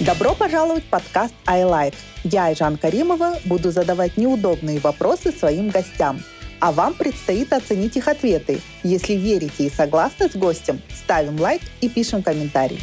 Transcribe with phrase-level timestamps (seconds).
[0.00, 1.94] Добро пожаловать в подкаст iLife.
[2.24, 6.22] Я, Айжан Каримова, буду задавать неудобные вопросы своим гостям.
[6.58, 8.62] А вам предстоит оценить их ответы.
[8.82, 12.80] Если верите и согласны с гостем, ставим лайк и пишем комментарий.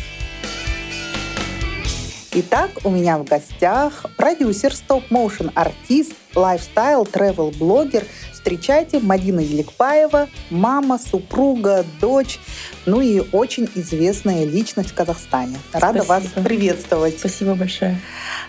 [2.40, 8.06] Итак, у меня в гостях продюсер, стоп-моушен артист, лайфстайл, travel-блогер.
[8.32, 12.40] Встречайте, Мадина Еликпаева, мама, супруга, дочь,
[12.86, 15.58] ну и очень известная личность в Казахстане.
[15.74, 16.36] Рада Спасибо.
[16.36, 17.18] вас приветствовать.
[17.18, 18.00] Спасибо большое.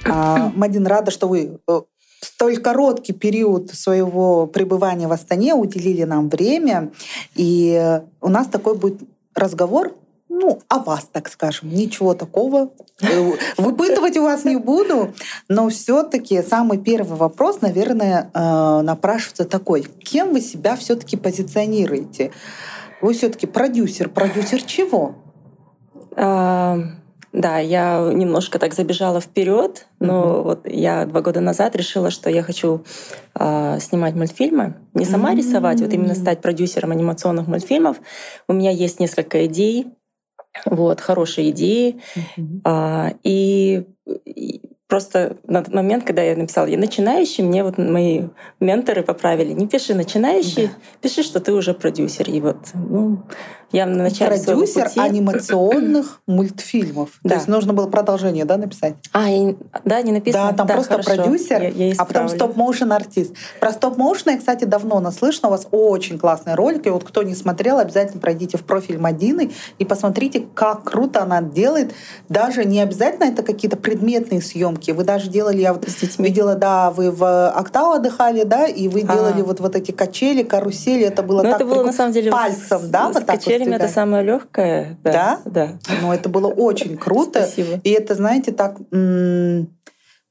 [0.05, 1.81] А, Мадин, рада, что вы э,
[2.21, 6.93] столь короткий период своего пребывания в Астане уделили нам время.
[7.37, 9.01] И у нас такой будет
[9.35, 9.95] разговор
[10.39, 11.71] ну, о вас, так скажем.
[11.71, 12.71] Ничего такого
[13.01, 15.15] э, выпытывать у вас не буду.
[15.49, 19.83] Но все-таки самый первый вопрос, наверное, э, напрашивается такой.
[19.83, 22.31] Кем вы себя все-таки позиционируете?
[23.01, 24.09] Вы все-таки продюсер.
[24.09, 25.15] Продюсер чего?
[26.17, 26.79] А,
[27.33, 30.43] да, я немножко так забежала вперед, но Мгм.
[30.43, 32.83] вот я два года назад решила, что я хочу
[33.35, 37.99] а, снимать мультфильмы, не сама рисовать, вот именно стать продюсером анимационных мультфильмов.
[38.49, 39.87] У меня есть несколько идей,
[40.67, 42.01] вот хорошие идеи,
[42.65, 43.85] А, и,
[44.25, 48.23] и просто на тот момент, когда я написала, я начинающий, мне вот мои
[48.59, 50.71] менторы поправили, не пиши начинающий,
[51.03, 52.29] пиши, что ты уже продюсер.
[52.31, 53.23] И вот, ну,
[53.73, 57.11] я на начале Продюсер пути- анимационных мультфильмов.
[57.23, 57.31] Да.
[57.31, 58.95] То есть нужно было продолжение, да, написать?
[59.13, 60.51] А, и- да, не написано?
[60.53, 61.17] Да, там просто хорошо.
[61.23, 63.35] продюсер, Я- я а потом стоп-моушен артист.
[63.61, 65.49] Про стоп-моушен я, кстати, давно наслышана.
[65.49, 66.87] У вас очень классный ролик.
[66.87, 71.43] И вот кто не смотрел, обязательно пройдите в профиль Мадины и посмотрите, как круто она
[71.43, 71.93] делает.
[72.29, 74.91] Даже не обязательно это какие-то предметные съемки.
[74.93, 75.87] Вы даже делали, я вот
[76.19, 79.13] видела, да, вы в Октау отдыхали, да, и вы А.
[79.15, 81.05] делали вот, вот эти качели, карусели.
[81.05, 81.93] Это было Ну, так это было прикольно.
[81.93, 84.99] на самом деле пальцем, с, да, с вот так вот качелями это самое легкое.
[85.03, 85.41] Да?
[85.45, 85.79] Да.
[86.03, 87.43] Ну, это было очень круто.
[87.43, 87.81] Спасибо.
[87.85, 88.77] И это, знаете, так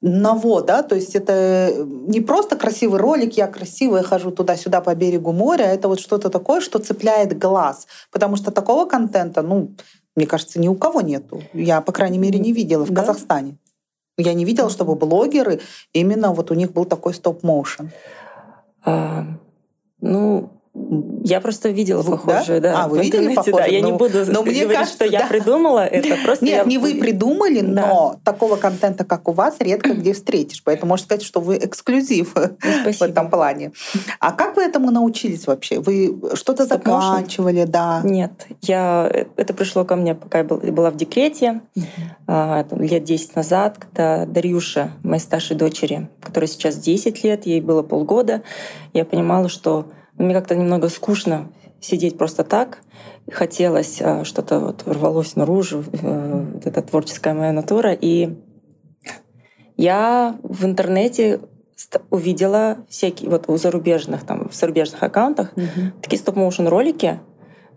[0.02, 5.32] ново, да, то есть это не просто красивый ролик, я красивая, хожу туда-сюда по берегу
[5.32, 7.88] моря, а это вот что-то такое, что цепляет глаз.
[8.11, 9.76] Потому что такого контента, ну,
[10.15, 11.42] мне кажется, ни у кого нету.
[11.54, 13.02] Я, по крайней мере, не видела в Да.
[13.02, 13.58] Казахстане.
[14.17, 15.61] Я не видела, чтобы блогеры,
[15.94, 17.92] именно вот у них был такой стоп-моушен.
[18.83, 19.26] А,
[20.02, 20.57] ну,
[21.23, 22.71] я просто видела Вы- похожее, да?
[22.73, 22.83] да.
[22.83, 25.05] А, вы в видели интернете, Да, я не Ну, буду ну, мне говорить, кажется, что
[25.05, 25.27] я да.
[25.27, 26.15] придумала это.
[26.23, 27.67] Просто Нет, я- не вы придумали, Да.
[27.88, 30.61] но такого контента, как у вас, редко где встретишь.
[30.64, 32.52] Поэтому можно сказать, что вы эксклюзив в
[32.83, 33.05] Спасибо.
[33.08, 33.71] этом плане.
[34.20, 35.80] А как вы этому научились вообще?
[35.80, 38.02] Вы что-то заканчивали, да?
[38.04, 41.61] Нет, я, это пришло ко мне, пока я был- была в декрете,
[42.27, 47.83] а, лет 10 назад, когда Дарюша, моей старшей дочери, которой сейчас 10 лет, ей было
[47.83, 48.44] полгода,
[48.94, 52.80] я понимала, что мне как-то немного скучно сидеть просто так.
[53.32, 57.94] Хотелось а, что-то вот рвалось наружу, э, вот эта творческая моя натура.
[57.94, 58.36] И
[59.76, 61.42] я в интернете
[62.10, 65.94] увидела всякие, вот у зарубежных, там, в зарубежных аккаунтах Мгм.
[66.02, 67.20] такие стоп-моушен ролики,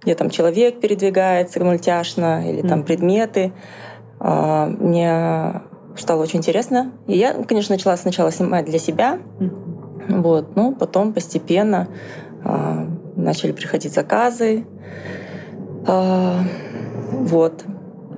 [0.03, 2.85] где там человек передвигается мультяшно или там Мгм.
[2.85, 3.53] предметы.
[4.19, 5.63] А, Мне
[5.97, 6.93] стало очень интересно.
[7.07, 10.23] И я, конечно, начала сначала снимать для себя, Мгм.
[10.23, 11.89] вот, ну, потом постепенно
[13.17, 14.65] начали приходить заказы.
[15.87, 16.41] А,
[17.13, 17.65] Вот.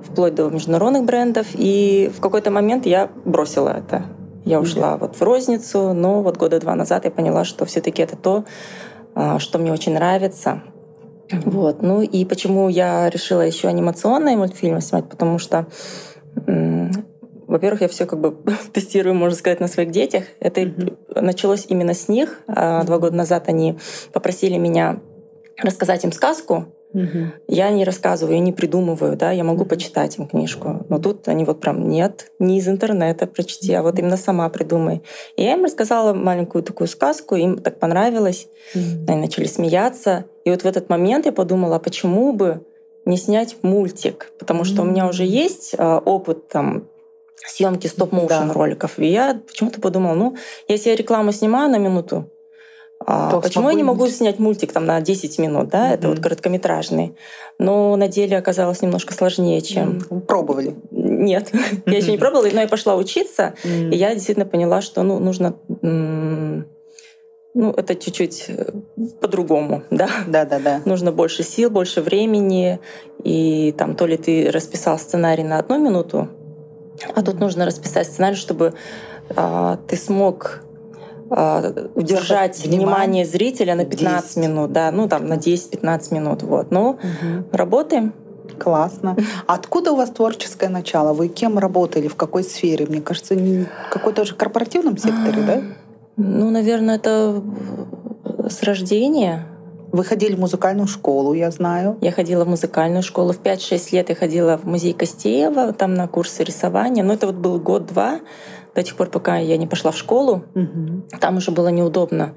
[0.03, 1.47] Вплоть до международных брендов.
[1.53, 4.03] И в какой-то момент я бросила это.
[4.45, 8.17] Я ушла вот в розницу, но вот года два назад я поняла, что все-таки это
[8.17, 8.43] то,
[9.15, 10.61] а, что мне очень нравится.
[11.31, 11.81] Вот.
[11.81, 15.67] Ну и почему я решила еще анимационные мультфильмы снимать, потому что
[17.53, 18.35] во-первых, я все как бы
[18.73, 20.23] тестирую, можно сказать, на своих детях.
[20.39, 20.97] Это Мгм.
[21.15, 22.41] началось именно с них.
[22.47, 23.77] А Два года назад они
[24.11, 24.99] попросили меня
[25.61, 26.65] рассказать им сказку.
[26.93, 27.33] Мгм.
[27.47, 30.85] Я не рассказываю, я не придумываю, да, я могу почитать им книжку.
[30.89, 35.03] Но тут они вот прям нет, не из интернета прочти, а вот именно сама придумай.
[35.35, 38.47] И я им рассказала маленькую такую сказку, им так понравилось.
[38.73, 39.05] Мгм.
[39.07, 40.25] Они начали смеяться.
[40.43, 42.65] И вот в этот момент я подумала, а почему бы
[43.05, 44.31] не снять мультик?
[44.39, 46.87] Потому что у меня уже есть а, опыт там
[47.35, 48.53] съемки стоп-моушен Да.
[48.53, 48.99] роликов.
[48.99, 50.35] И я почему-то подумала, ну,
[50.67, 52.29] если я рекламу снимаю на минуту,
[53.05, 56.21] а То почему я не могу снять мультик там на 10 минут, да, это вот
[56.21, 57.17] короткометражный.
[57.59, 59.99] Но на деле оказалось немножко сложнее, чем...
[60.09, 60.75] М, Пробовали.
[60.91, 61.51] Нет,
[61.85, 63.91] я еще не пробовала, но я пошла учиться, М.
[63.91, 65.55] и я действительно поняла, что ну, нужно
[67.55, 68.71] ну, это чуть-чуть э,
[69.21, 70.09] по-другому, да.
[70.27, 70.81] Да-да-да.
[70.85, 72.79] Нужно больше сил, больше времени,
[73.23, 76.29] и там то ли ты расписал сценарий на одну минуту,
[77.15, 78.73] а тут нужно расписать сценарий, чтобы
[79.35, 80.61] а, ты смог
[81.29, 82.77] а, удержать Внимание.
[82.85, 84.37] внимание зрителя на 15 10.
[84.37, 86.71] минут, да, ну там на 10-15 минут, вот.
[86.71, 87.45] Ну, Мгм.
[87.51, 88.13] работаем.
[88.59, 89.17] Классно.
[89.47, 91.13] Откуда у вас творческое начало?
[91.13, 92.85] Вы кем работали, в какой сфере?
[92.85, 95.61] Мне кажется, в какой-то же корпоративном секторе, да?
[96.17, 97.41] Ну, наверное, это
[98.47, 99.47] с рождения.
[99.93, 101.97] Вы ходили в музыкальную школу, я знаю.
[102.01, 103.31] Я ходила в музыкальную школу.
[103.31, 107.03] В 5-6 лет я ходила в музей Костеева, там на курсы рисования.
[107.03, 108.19] Но это вот был год-два,
[108.73, 110.45] до тех пор, пока я не пошла в школу.
[110.55, 111.19] Угу.
[111.19, 112.33] Там уже было неудобно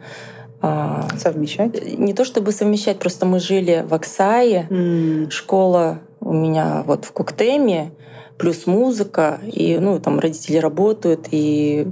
[0.60, 1.98] а, совмещать?
[1.98, 5.30] Не то чтобы совмещать, просто мы жили в Оксае, mm.
[5.30, 7.92] школа у меня вот в Коктеме,
[8.36, 11.86] плюс музыка, и ну, там родители работают, и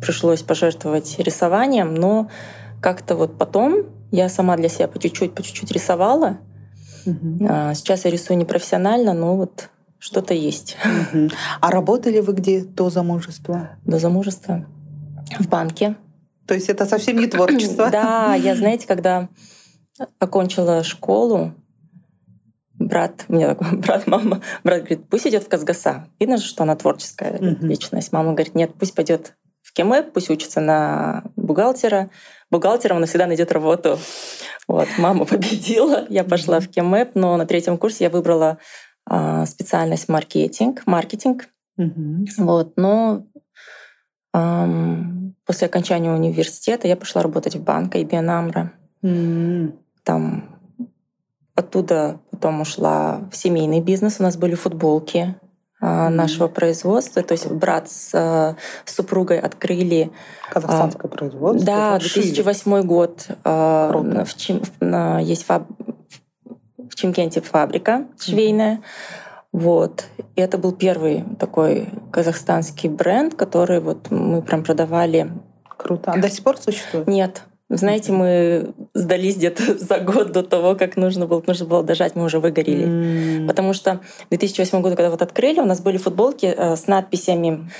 [0.00, 2.30] пришлось пожертвовать рисованием, но
[2.80, 6.38] как-то вот потом я сама для себя по чуть-чуть, по чуть-чуть рисовала.
[7.06, 7.74] Mm-hmm.
[7.74, 10.76] Сейчас я рисую не профессионально, но вот что-то есть.
[10.84, 11.32] Mm-hmm.
[11.60, 13.70] А работали вы где до замужества?
[13.84, 14.66] До замужества
[15.38, 15.96] в банке.
[16.46, 17.90] То есть это совсем не творчество.
[17.90, 19.28] Да, я, знаете, когда
[20.18, 21.52] окончила школу,
[22.74, 26.08] брат, мне такой брат, мама, брат говорит, пусть идет в Казгаса.
[26.18, 27.66] Видно же, что она творческая mm-hmm.
[27.66, 28.12] личность.
[28.12, 32.10] Мама говорит, нет, пусть пойдет в КМЭП, пусть учится на бухгалтера.
[32.50, 33.98] Бухгалтером она всегда найдет работу.
[34.68, 38.58] Вот, мама победила, я пошла в КМЭП, но на третьем курсе я выбрала
[39.06, 41.48] а, специальность маркетинг, маркетинг.
[41.78, 42.26] Mm-hmm.
[42.38, 43.26] Вот, но
[44.32, 48.68] ам, после окончания университета я пошла работать в банк IBM AMRO.
[49.02, 49.78] Mm-hmm.
[50.04, 50.60] Там
[51.60, 54.16] Оттуда потом ушла в семейный бизнес.
[54.18, 55.34] У нас были футболки.
[55.80, 57.22] Нашего производства.
[57.22, 58.54] То есть брат с, э,
[58.84, 60.10] с супругой открыли...
[60.50, 61.66] Казахстанское а, производство?
[61.66, 62.82] Да, 2008 шили.
[62.82, 63.26] год.
[63.44, 64.24] А, Круто.
[64.24, 64.62] В Чим,
[65.20, 65.64] есть фаб,
[66.76, 68.76] в Чимкенте фабрика швейная.
[68.76, 69.20] Mm-hmm.
[69.52, 70.04] Вот.
[70.36, 75.32] И это был первый такой казахстанский бренд, который вот мы прям продавали.
[75.76, 76.12] Круто.
[76.12, 77.06] А до сих пор существует?
[77.08, 77.42] Нет.
[77.72, 82.24] Знаете, мы сдались где-то за год до того, как нужно было, нужно было дожать, мы
[82.24, 82.86] уже выгорели.
[82.86, 83.46] Mm.
[83.46, 87.70] Потому что в 2008 году, когда вот открыли, у нас были футболки э, с надписями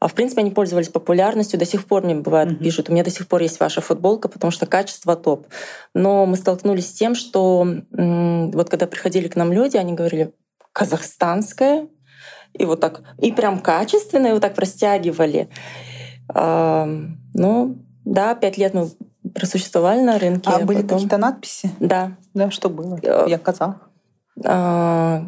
[0.00, 1.58] а в принципе, они пользовались популярностью.
[1.58, 2.64] До сих пор мне бывает mm-hmm.
[2.64, 5.46] пишут, у меня до сих пор есть ваша футболка, потому что качество топ.
[5.94, 10.32] Но мы столкнулись с тем, что вот когда приходили к нам люди, они говорили,
[10.72, 11.86] казахстанская,
[12.54, 15.50] и вот так, и прям качественная, и вот так растягивали.
[16.34, 18.88] Ну, да, пять лет мы
[19.40, 20.50] просуществовали на рынке.
[20.50, 20.98] А, а были потом...
[20.98, 21.70] какие-то надписи?
[21.80, 22.12] Да.
[22.34, 22.98] Да, что было?
[23.02, 23.90] Э, Я казах.
[24.44, 25.24] А,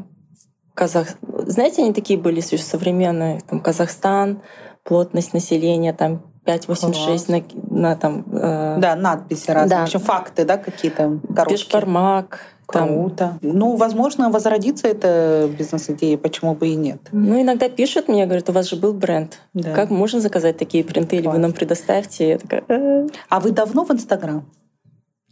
[0.75, 1.09] казах.
[1.47, 3.41] Знаете, они такие были современные.
[3.41, 4.43] Там Казахстан,
[4.85, 8.25] плотность населения, там 586 на, на там...
[8.33, 8.77] Э...
[8.79, 9.71] Да, надписи разные.
[9.71, 9.81] Да.
[9.81, 11.57] В общем, факты, да, какие-то короткие.
[11.57, 12.41] Бешбармак,
[12.79, 13.39] Круто.
[13.43, 17.01] Ну, возможно, возродится эта бизнес-идея, почему бы и нет.
[17.13, 19.39] Ну, иногда пишут мне, говорят, у вас же был бренд.
[19.55, 19.75] Да.
[19.75, 22.31] Как можно заказать такие принты, или вы нам предоставьте?
[22.31, 23.09] Я такая, «Э».
[23.29, 24.45] А вы давно в Инстаграм?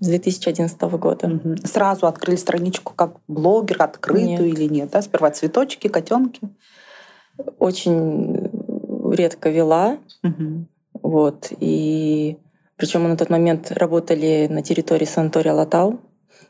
[0.01, 1.27] С 2011 года.
[1.27, 1.57] Угу.
[1.65, 4.41] Сразу открыли страничку как блогер, открытую нет.
[4.41, 4.91] или нет?
[4.91, 5.03] Да?
[5.03, 6.41] Сперва цветочки, котенки.
[7.59, 8.51] Очень
[9.13, 9.99] редко вела.
[10.23, 10.67] Угу.
[11.03, 11.53] Вот.
[11.61, 12.39] И
[12.77, 16.01] причем мы на тот момент работали на территории санатория Латау.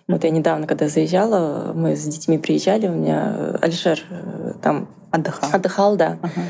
[0.09, 5.51] Вот я недавно, когда заезжала, мы с детьми приезжали, у меня Алишер э, там отдыхал.
[5.53, 6.19] Отдыхал, да.
[6.23, 6.43] Ага.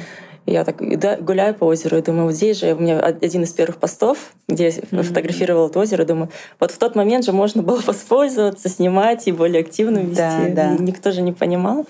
[0.46, 3.42] И я так да, гуляю по озеру и думаю, вот здесь же у меня один
[3.42, 5.02] из первых постов, где я mm-hmm.
[5.02, 9.60] фотографировала это озеро, думаю, вот в тот момент же можно было воспользоваться, снимать и более
[9.60, 10.16] активно вести.
[10.16, 10.76] Да, да.
[10.78, 11.86] Никто же не понимал.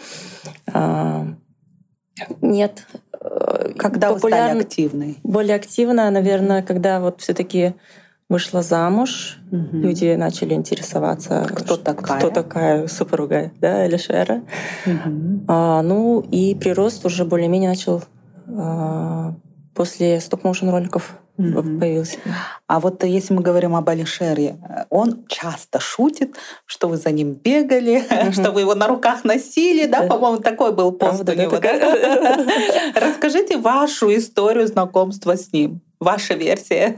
[0.73, 1.27] А,
[2.41, 2.87] нет.
[3.21, 4.41] Э, Когда Популяр...
[4.41, 5.19] вы стали активной?
[5.23, 7.75] Более активно, наверное, когда вот все таки
[8.31, 9.77] вышла замуж, угу.
[9.77, 14.43] люди начали интересоваться, кто такая, кто такая супруга, да, Элишера.
[14.87, 15.45] Угу.
[15.49, 18.03] А, ну и прирост уже более-менее начал
[18.47, 19.35] а,
[19.75, 21.81] после стоп-моушен роликов угу.
[21.81, 22.19] появился.
[22.69, 24.59] А вот если мы говорим об Алишере,
[24.91, 28.33] он часто шутит, что вы за ним бегали, угу.
[28.33, 31.57] что вы его на руках носили, да, по-моему, такой был пост у него.
[32.95, 36.97] Расскажите вашу историю знакомства с ним, ваша версия.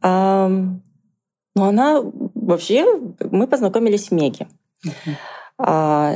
[0.00, 2.00] А, ну, она
[2.34, 2.86] вообще...
[3.30, 4.48] Мы познакомились в Меге.
[4.86, 5.14] Uh-huh.
[5.58, 6.14] А,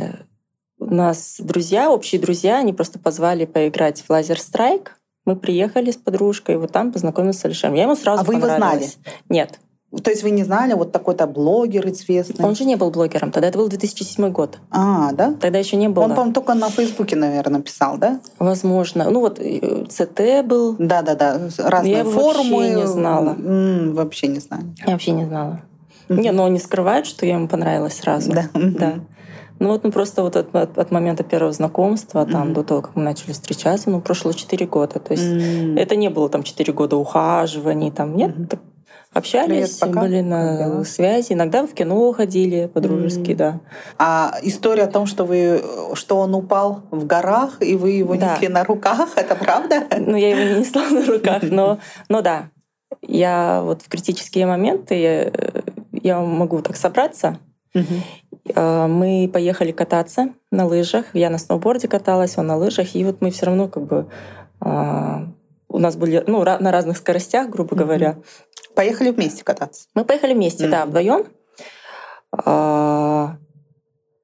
[0.78, 4.98] у нас друзья, общие друзья, они просто позвали поиграть в Лазер Страйк.
[5.24, 7.74] Мы приехали с подружкой, вот там познакомились с Алишером.
[7.74, 8.86] Я ему сразу А вы его знали?
[9.28, 9.58] Нет.
[10.02, 12.44] То есть вы не знали, вот такой-то блогер известный?
[12.44, 14.58] Он же не был блогером, тогда это был 2007 год.
[14.70, 15.34] А, да?
[15.40, 16.04] Тогда еще не было.
[16.04, 18.20] Он, по-моему, только на Фейсбуке, наверное, писал, да?
[18.38, 19.10] Возможно.
[19.10, 20.76] Ну вот э, ЦТ был.
[20.78, 22.64] Да-да-да, разные Я форумы.
[22.64, 23.30] Я вообще не знала.
[23.30, 24.74] М-м, вообще не знаю.
[24.84, 25.60] Я вообще не знала.
[26.08, 26.20] Mm-hmm.
[26.20, 28.32] Не, но он не скрывает, что я ему понравилась сразу.
[28.32, 28.44] Да.
[28.52, 28.94] да.
[29.60, 32.32] Ну вот, ну просто вот от, от, от момента первого знакомства, mm-hmm.
[32.32, 34.98] там, до того, как мы начали встречаться, ну, прошло 4 года.
[34.98, 35.78] То есть mm-hmm.
[35.78, 38.58] это не было там 4 года ухаживаний, там, нет, mm-hmm
[39.14, 40.84] Общались, Привет, были на да.
[40.84, 43.36] связи, иногда в кино ходили по-дружески, mm.
[43.36, 43.60] да.
[43.96, 45.62] А история о том, что вы,
[45.94, 48.34] что он упал в горах и вы его да.
[48.34, 49.84] несли на руках, это правда?
[49.96, 51.78] Ну я его не несла на руках, но,
[52.08, 52.50] но да,
[53.02, 55.30] я вот в критические моменты я,
[55.92, 57.38] я могу так собраться.
[57.76, 58.88] Mm-hmm.
[58.88, 61.06] Мы поехали кататься на лыжах.
[61.12, 64.06] Я на сноуборде каталась, он на лыжах, и вот мы все равно как бы
[64.60, 65.26] а,
[65.74, 68.18] у нас были ну, на разных скоростях, грубо говоря.
[68.76, 69.88] Поехали вместе кататься?
[69.94, 70.70] Мы поехали вместе, mm-hmm.
[70.70, 71.26] да, вдвоем.
[72.32, 73.36] А,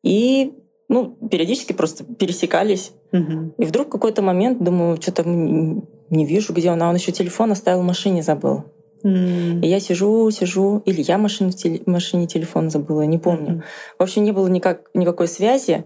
[0.04, 0.54] и
[0.88, 2.92] ну, периодически просто пересекались.
[3.12, 3.54] Mm-hmm.
[3.58, 6.82] И вдруг в какой-то момент думаю, что-то не вижу, где он.
[6.82, 8.64] А он еще телефон оставил в машине, забыл.
[9.04, 9.62] Mm.
[9.62, 13.54] И я сижу, сижу, или я машину в теле, машине телефон забыла, не помню.
[13.54, 13.62] Mm.
[13.98, 15.84] В общем, не было никак, никакой связи.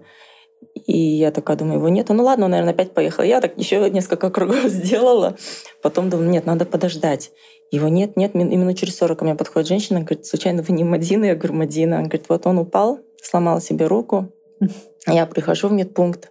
[0.86, 2.08] И я такая думаю, его нет.
[2.08, 3.22] Ну ладно, он, наверное, опять поехал.
[3.22, 5.36] Я так еще несколько кругов сделала.
[5.82, 7.30] Потом думаю, нет, надо подождать.
[7.70, 8.34] Его нет, нет.
[8.34, 11.24] Именно через 40 ко мне подходит женщина, говорит, случайно вы не Мадина?
[11.24, 11.96] Я говорю, Мадина.
[11.96, 14.32] Она говорит, вот он упал, сломал себе руку.
[15.06, 16.30] Я прихожу в медпункт.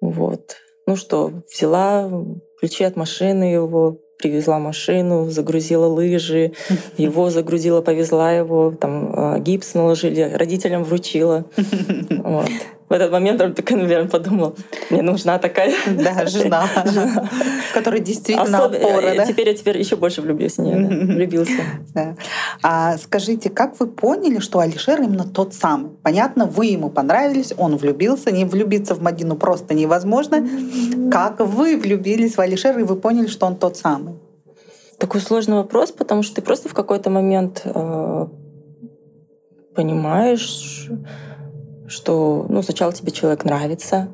[0.00, 0.56] Вот.
[0.86, 2.10] Ну что, взяла
[2.58, 6.52] ключи от машины его, привезла машину, загрузила лыжи,
[6.96, 11.44] его загрузила, повезла его, там а, гипс наложили, родителям вручила.
[12.10, 12.50] Вот
[12.88, 14.56] в этот момент он такой, наверное, подумал,
[14.90, 16.68] мне нужна такая да, жена,
[17.74, 19.14] которая действительно опора.
[19.16, 19.24] Да?
[19.24, 20.76] Теперь я теперь еще больше влюбился в нее,
[21.14, 21.62] влюбился.
[22.62, 25.90] А скажите, как вы поняли, что Алишер именно тот самый?
[26.02, 30.46] Понятно, вы ему понравились, он влюбился, не влюбиться в Мадину просто невозможно.
[31.10, 34.14] Как вы влюбились в Алишера и вы поняли, что он тот самый?
[34.98, 38.26] Такой сложный вопрос, потому что ты просто в какой-то момент э,
[39.74, 40.88] понимаешь,
[41.86, 44.08] что ну, сначала тебе человек нравится,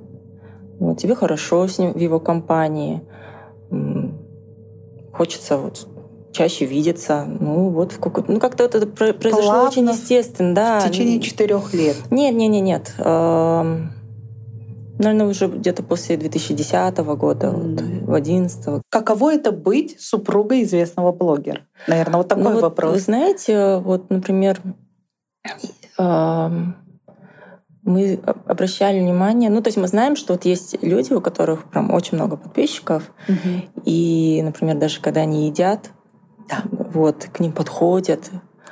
[0.79, 3.03] вот, тебе хорошо с ним в его компании,
[5.12, 5.87] хочется вот
[6.33, 7.27] чаще видеться.
[7.27, 10.81] Ну, вот в какой ну как-то это произошло Плавно очень естественно, да.
[10.81, 11.97] В течение четырех лет.
[12.11, 12.95] Нет, нет, нет, нет.
[12.99, 13.93] Эм,
[14.99, 17.53] наверное, уже где-то после 2010 года, mm.
[17.53, 18.83] вот, в 2011.
[18.89, 21.61] Каково это быть супругой известного блогера?
[21.87, 22.91] Наверное, вот такой ну, вопрос.
[22.91, 24.61] Вот, вы знаете, вот, например,
[25.99, 26.77] эм,
[27.90, 31.92] мы обращали внимание, ну то есть мы знаем, что вот есть люди, у которых прям
[31.92, 33.82] очень много подписчиков, угу.
[33.85, 35.90] и, например, даже когда они едят,
[36.49, 36.62] да.
[36.70, 38.30] вот к ним подходят,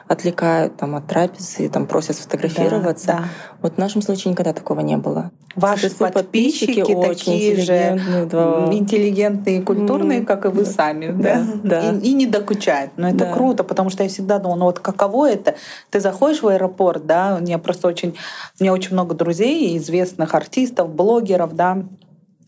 [0.09, 3.07] отвлекают там от трапезы, там просят сфотографироваться.
[3.07, 3.25] Да, да.
[3.61, 5.31] Вот в нашем случае никогда такого не было.
[5.55, 8.69] Ваши подписчики, подписчики очень такие же да.
[8.73, 11.93] интеллигентные и культурные, mm, как и вы да, сами, да, да?
[11.93, 12.93] И, и не докучают.
[12.97, 13.33] Но это да.
[13.33, 15.57] круто, потому что я всегда думала, ну вот каково это?
[15.91, 18.17] Ты заходишь в аэропорт, да, у меня просто очень,
[18.59, 21.85] у меня очень много друзей, известных артистов, блогеров, да,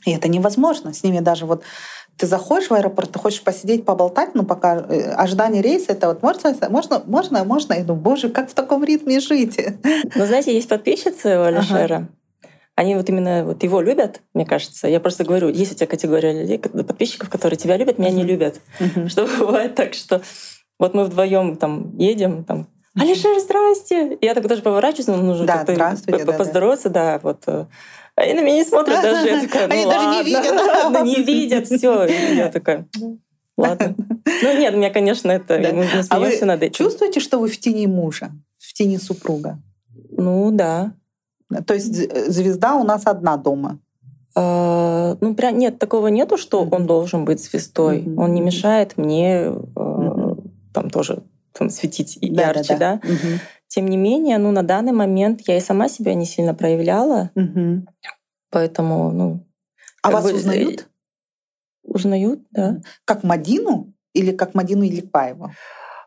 [0.07, 0.95] и это невозможно.
[0.95, 1.63] С ними даже вот
[2.21, 6.23] ты заходишь в аэропорт, ты хочешь посидеть, поболтать, но пока э, ожидание рейса, это вот
[6.23, 7.73] можно, можно, можно, можно.
[7.73, 9.59] Я думаю, боже, как в таком ритме жить?
[10.15, 11.95] Ну, знаете, есть подписчицы у Алишера.
[11.95, 12.09] Ага.
[12.77, 14.87] Они вот именно вот его любят, мне кажется.
[14.87, 18.61] Я просто говорю, есть у тебя категория людей, подписчиков, которые тебя любят, меня не любят.
[18.79, 19.09] Uh-huh.
[19.09, 20.21] Что бывает так, что
[20.79, 22.67] вот мы вдвоем там едем, там
[22.99, 24.19] Алишер, здрасте!
[24.21, 27.67] Я так даже поворачиваюсь, ну, нужно да, как-то поздороваться, да, да вот э,
[28.21, 29.29] они на меня не смотрят даже.
[29.29, 30.53] Я такая, ну Они ладно, даже не видят.
[30.53, 32.05] Ладно, не видят, все.
[32.05, 32.87] Я такая,
[33.57, 33.95] ладно.
[34.43, 35.59] Ну нет, меня, конечно, это...
[35.59, 35.73] Да.
[35.73, 36.73] Мы а вы над этим.
[36.73, 39.59] чувствуете, что вы в тени мужа, в тени супруга?
[40.11, 40.93] Ну да.
[41.67, 41.95] То есть
[42.31, 43.81] звезда у нас одна дома?
[44.35, 48.01] А, ну, прям нет, такого нету, что он должен быть звездой.
[48.01, 48.15] Mm-hmm.
[48.17, 50.51] Он не мешает мне mm-hmm.
[50.73, 53.01] там тоже там, светить да, ярче, да.
[53.03, 53.09] да?
[53.09, 53.39] Mm-hmm.
[53.71, 57.31] Тем не менее, ну, на данный момент я и сама себя не сильно проявляла.
[57.37, 57.87] Угу.
[58.51, 59.47] Поэтому, ну...
[60.03, 60.89] А вас бы, узнают?
[61.85, 62.81] Узнают, да.
[63.05, 65.53] Как Мадину или как Мадину Иликпаеву?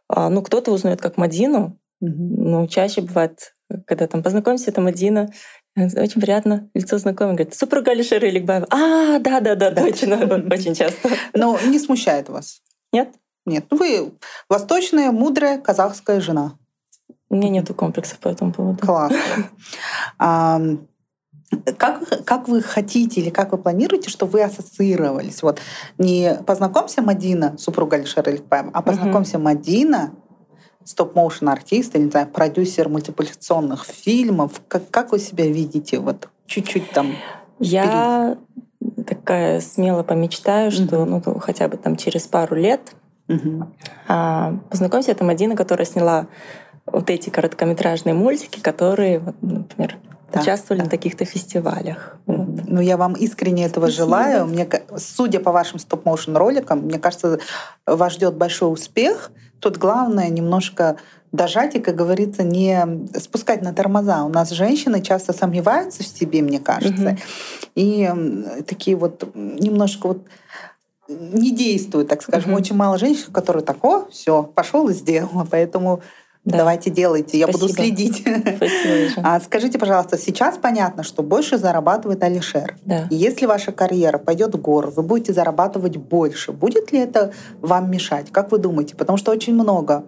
[0.09, 1.79] А, ну, кто-то узнает как Мадину.
[2.01, 2.11] Угу.
[2.11, 3.55] Ну, чаще бывает,
[3.87, 5.31] когда там познакомимся, это Мадина,
[5.77, 7.35] очень приятно, лицо знакомое.
[7.35, 8.67] Говорит, супруга Алишера Иликбаева.
[8.71, 10.17] А, да-да-да, точно,
[10.51, 11.11] очень часто.
[11.33, 12.61] Но не смущает вас?
[12.91, 13.15] Нет.
[13.45, 14.13] Нет, ну вы
[14.49, 16.57] восточная, мудрая казахская жена.
[17.33, 18.85] У меня нет комплексов по этому поводу.
[18.85, 19.17] Классно.
[20.19, 20.61] А,
[21.77, 25.41] как, как вы хотите или как вы планируете, чтобы вы ассоциировались?
[25.41, 25.59] Вот
[25.97, 29.45] не познакомься Мадина, супруга Алишера Илькпаева, а познакомься угу.
[29.45, 30.13] Мадина,
[30.83, 34.61] стоп-моушен артист, или, не знаю, продюсер мультипликационных фильмов.
[34.67, 35.97] Как, как вы себя видите?
[35.99, 37.15] Вот чуть-чуть там
[37.59, 38.37] Я
[39.07, 41.21] такая смело помечтаю, что угу.
[41.25, 42.93] ну, хотя бы там через пару лет
[43.27, 43.67] угу.
[44.07, 46.27] а, познакомься, это Мадина, которая сняла
[46.85, 49.97] вот эти короткометражные мультики, которые, вот, например,
[50.31, 50.85] да, участвовали да.
[50.85, 52.17] на каких-то фестивалях.
[52.25, 52.47] Вот.
[52.67, 54.05] Ну, я вам искренне этого Спасибо.
[54.05, 54.45] желаю.
[54.47, 57.39] Мне, судя по вашим стоп-моушен роликам, мне кажется,
[57.85, 59.31] вас ждет большой успех.
[59.59, 60.97] Тут главное немножко
[61.31, 64.23] дожать и, как говорится, не спускать на тормоза.
[64.23, 67.17] У нас женщины часто сомневаются в себе, мне кажется, угу.
[67.75, 68.11] и
[68.67, 70.19] такие вот немножко вот
[71.07, 72.51] не действуют, так скажем.
[72.51, 72.59] Угу.
[72.59, 75.45] Очень мало женщин, которые так, о, все, пошел и сделал.
[75.49, 76.01] Поэтому
[76.45, 76.57] да.
[76.57, 77.67] Давайте делайте, я Спасибо.
[77.67, 78.17] буду следить.
[78.17, 79.21] Спасибо.
[79.23, 82.75] А скажите, пожалуйста, сейчас понятно, что больше зарабатывает Алишер.
[82.83, 83.07] Да.
[83.09, 87.31] если ваша карьера пойдет в гору, вы будете зарабатывать больше, будет ли это
[87.61, 88.27] вам мешать?
[88.31, 88.95] Как вы думаете?
[88.95, 90.03] Потому что очень много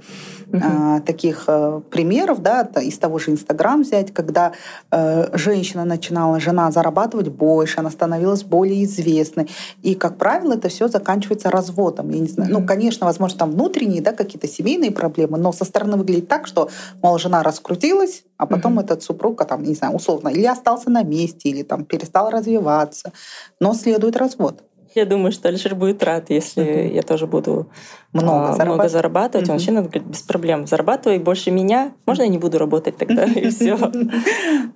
[0.48, 0.62] угу.
[0.64, 4.54] а, таких а, примеров, да, из того же Инстаграм взять, когда
[4.92, 9.50] а, женщина начинала, жена зарабатывать больше, она становилась более известной.
[9.82, 12.10] И, как правило, это все заканчивается разводом.
[12.10, 12.52] Я не знаю.
[12.52, 12.62] Угу.
[12.62, 16.70] Ну, конечно, возможно, там внутренние, да, какие-то семейные проблемы, но со стороны выглядит так, что,
[17.02, 21.04] мол, жена раскрутилась, а потом этот супруг, а там, не знаю, условно, или остался на
[21.04, 23.14] месте, или там перестал развиваться,
[23.60, 24.64] но следует развод.
[24.96, 27.68] Я думаю, что Алишер будет рад, если я тоже буду
[28.14, 28.68] много, а, зарабатывать.
[28.68, 29.50] много зарабатывать.
[29.50, 31.92] Он вообще говорит, без проблем, зарабатывай больше меня.
[32.06, 33.76] Можно я не буду работать тогда, и все.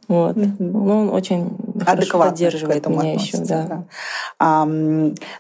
[0.10, 0.36] Вот.
[0.36, 3.38] Ну, он очень адекватно поддерживает меня еще.
[3.38, 3.86] Да.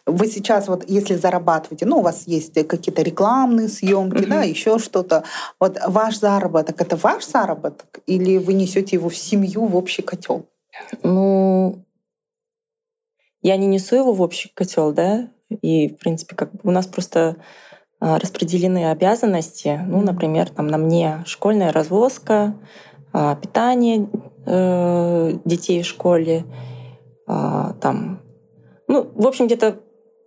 [0.06, 5.26] Вы сейчас вот, если зарабатываете, ну, у вас есть какие-то рекламные съемки, да, еще что-то.
[5.60, 10.46] Вот ваш заработок это ваш заработок, или вы несете его в семью, в общий котел?
[11.04, 11.80] Ну,
[13.41, 16.88] я не несу его в общий котел, да, и, в принципе, как бы у нас
[16.88, 17.38] просто
[18.00, 19.81] а, распределены обязанности.
[19.88, 22.55] Ну, например, там на мне школьная развозка,
[23.12, 24.08] а, питание
[24.46, 26.46] э, детей в школе,
[27.27, 28.22] а, там,
[28.88, 29.79] ну, в общем, где-то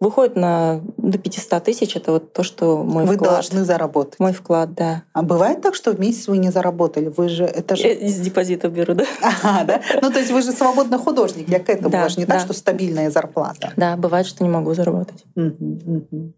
[0.03, 1.97] выходит на до 500 тысяч.
[1.97, 3.31] Это вот то, что мой вы вклад.
[3.31, 4.19] Вы должны заработать.
[4.19, 5.05] Мой вклад, да.
[5.13, 7.09] А бывает так, что в месяц вы не заработали?
[7.09, 7.85] Вы же это же...
[7.85, 9.05] Я из депозита беру, да.
[9.23, 9.83] Ага, да?
[10.03, 11.49] Ну, то есть вы же свободный художник.
[11.49, 11.91] Я к этому.
[11.91, 12.35] Да, же не да.
[12.35, 13.73] так, что стабильная зарплата.
[13.77, 15.25] Да, бывает, что не могу заработать.
[15.37, 16.33] Угу, угу.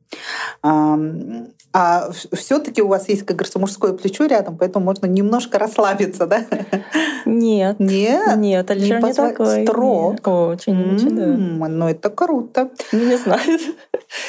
[0.63, 0.99] А,
[1.73, 6.45] а все-таки у вас есть, как говорится, мужское плечо рядом, поэтому можно немножко расслабиться, да?
[7.27, 7.81] Нет.
[7.81, 8.37] Нет?
[8.37, 9.65] Нет, Алишер не, не такой.
[9.65, 10.27] Строг.
[10.27, 10.95] Очень, mm-hmm.
[10.95, 11.69] очень, да.
[11.69, 12.71] Ну, это круто.
[12.93, 13.54] Ну, не знаю.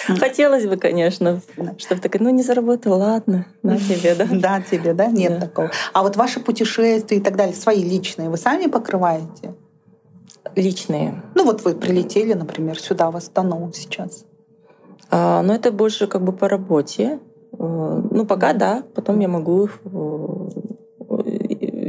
[0.08, 1.42] Хотелось бы, конечно,
[1.78, 4.28] чтобы такая, ну, не заработал, ладно, на тебе, да?
[4.32, 5.08] Да, тебе, да?
[5.08, 5.72] Нет такого.
[5.94, 9.56] А вот ваши путешествия и так далее, свои личные, вы сами покрываете?
[10.56, 11.22] Личные.
[11.34, 14.26] Ну, вот вы прилетели, например, сюда, в Астану сейчас.
[15.10, 17.20] А, но это больше как бы по работе.
[17.58, 20.50] Э, ну, пока да, потом я могу их э,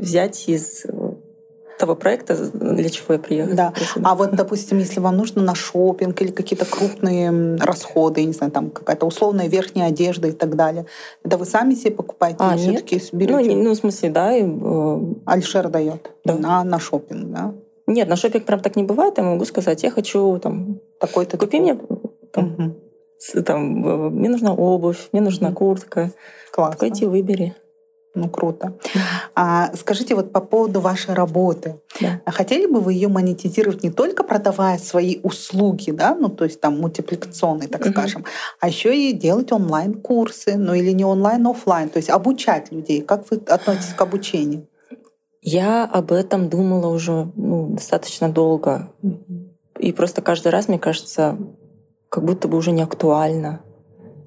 [0.01, 0.85] взять из
[1.79, 3.57] того проекта, для чего я приехала.
[3.57, 3.73] Да.
[4.03, 8.71] А вот, допустим, если вам нужно на шопинг или какие-то крупные расходы, не знаю, там
[8.71, 10.87] какая-то условная верхняя одежда и так далее,
[11.25, 13.33] это вы сами себе покупаете а, или все-таки берете?
[13.33, 14.37] Ну, не, ну, в смысле, да.
[14.37, 15.01] И, э...
[15.27, 16.35] Альшер дает да.
[16.35, 17.55] на, на шопинг, да?
[17.87, 19.19] Нет, на шопинг прям так не бывает.
[19.19, 20.81] Я могу сказать, я хочу там...
[20.99, 21.37] Такой-то...
[21.37, 21.79] Купи мне
[22.33, 22.77] там, угу
[23.45, 26.13] там, э, мне нужна обувь, мне нужна куртка.
[26.53, 26.79] Классно.
[26.79, 27.55] Пойди выбери.
[28.17, 28.73] Ну, круто.
[29.35, 31.81] А, скажите вот по поводу вашей работы.
[32.01, 32.23] Да.
[32.25, 36.61] А хотели бы вы ее монетизировать не только продавая свои услуги, да, ну, то есть
[36.61, 37.91] там мультипликационные, так угу.
[37.91, 38.25] скажем,
[38.59, 43.03] а еще и делать онлайн-курсы, ну или не онлайн, а офлайн, то есть обучать людей.
[43.03, 44.67] Как вы относитесь к обучению?
[45.43, 48.89] Я об этом думала уже ну, достаточно долго.
[49.79, 51.37] И просто каждый раз, мне кажется,
[52.09, 53.61] как будто бы уже не актуально.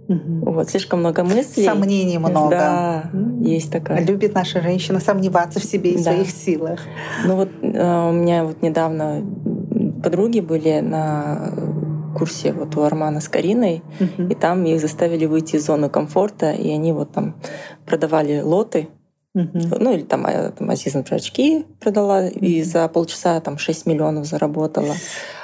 [0.10, 0.52] Угу.
[0.52, 1.66] Вот, слишком много мыслей.
[1.66, 2.50] Сомнений много.
[2.50, 4.04] Да, есть такая.
[4.04, 6.12] Любит наша женщина сомневаться в себе и да.
[6.12, 6.80] своих силах.
[7.26, 9.24] Ну вот э, у меня вот недавно
[10.04, 11.54] подруги были на
[12.18, 14.30] курсе вот у Армана с Кариной, угу.
[14.30, 17.36] и там их заставили выйти из зоны комфорта, и они вот там
[17.86, 18.90] продавали лоты,
[19.36, 19.60] угу.
[19.80, 22.40] ну или там, э, там Азиза, например, очки продала, угу.
[22.40, 24.96] и за полчаса там 6 миллионов заработала.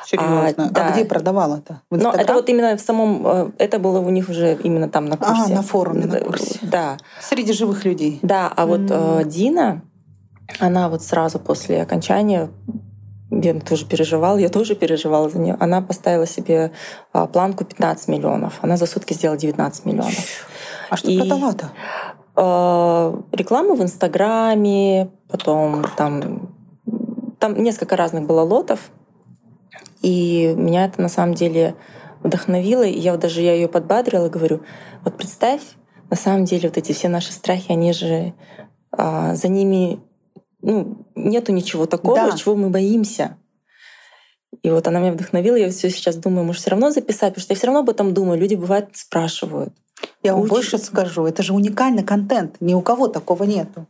[0.06, 0.66] Серьезно?
[0.68, 0.88] А, да.
[0.88, 1.82] а где продавала-то?
[1.90, 3.28] Ну, это вот именно в самом...
[3.28, 5.54] Э, это было у них уже именно там на курсе.
[5.54, 6.60] А, на форуме, на курсе.
[6.62, 6.98] Да.
[7.22, 8.20] Среди живых людей.
[8.22, 9.26] Да, а вот mm.
[9.26, 9.82] Дина,
[10.60, 12.50] она вот сразу после окончания
[13.32, 15.58] я тоже переживала, я тоже переживала за нее.
[15.60, 16.72] Она поставила себе
[17.12, 18.60] а, планку 15 миллионов.
[18.62, 20.48] Она за сутки сделала 19 миллионов.
[20.90, 21.72] А что И, продала-то?
[22.36, 26.50] Э, рекламу в Инстаграме, потом там,
[27.40, 28.80] там несколько разных было лотов.
[30.06, 31.76] И меня это на самом деле
[32.22, 32.84] вдохновило.
[32.84, 34.62] И я вот даже я ее подбадрила, говорю,
[35.04, 35.62] вот представь,
[36.12, 38.36] на самом деле вот эти все наши страхи, они же
[38.92, 40.00] а, за ними
[40.62, 42.38] ну, нету ничего такого, да.
[42.38, 43.38] чего мы боимся.
[44.62, 45.56] И вот она меня вдохновила.
[45.56, 48.14] Я все сейчас думаю, может, все равно записать, потому что я все равно об этом
[48.14, 48.40] думаю.
[48.40, 49.74] Люди бывают спрашивают.
[50.22, 52.58] Я вам больше скажу, это же уникальный контент.
[52.60, 53.88] Ни у кого такого нету.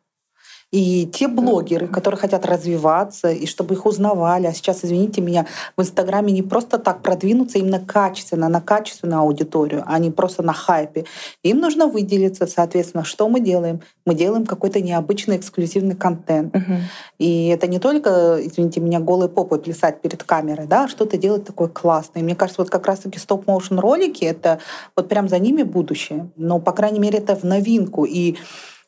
[0.76, 5.46] И те блогеры, которые хотят развиваться, и чтобы их узнавали, а сейчас, извините меня,
[5.78, 10.52] в Инстаграме не просто так продвинуться именно качественно, на качественную аудиторию, а не просто на
[10.52, 11.06] хайпе.
[11.44, 13.80] Им нужно выделиться, соответственно, что мы делаем?
[14.06, 16.54] Мы делаем какой-то необычный эксклюзивный контент.
[16.54, 16.80] Мгм.
[17.20, 21.46] И это не только, извините меня, голой попой плясать перед камерой, да, а что-то делать
[21.46, 22.22] такое классное.
[22.22, 24.60] И мне кажется, вот как раз-таки стоп-моушен ролики— это
[24.94, 26.28] вот прям за ними будущее.
[26.36, 28.04] Но, по крайней мере, это в новинку.
[28.04, 28.36] И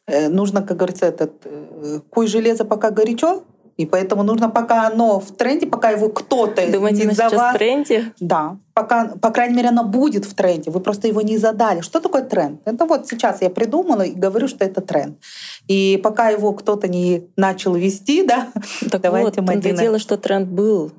[0.08, 3.43] нужно, как говорится, этот э, куй железо пока горячо,
[3.78, 7.56] и поэтому нужно, пока оно в тренде, пока его кто-то Думаете, не за вас...
[7.56, 8.12] в тренде?
[8.20, 10.72] Да, пока, по крайней мере, оно будет в тренде.
[10.72, 11.82] Вы просто его не задали.
[11.82, 12.60] Что такое тренд?
[12.65, 15.20] Это вот сейчас я придумала и говорю, что это тренд.
[15.67, 18.48] И пока его кто-то не начал вести, да,
[18.89, 20.91] Так Давайте вот, мы дело, что тренд был,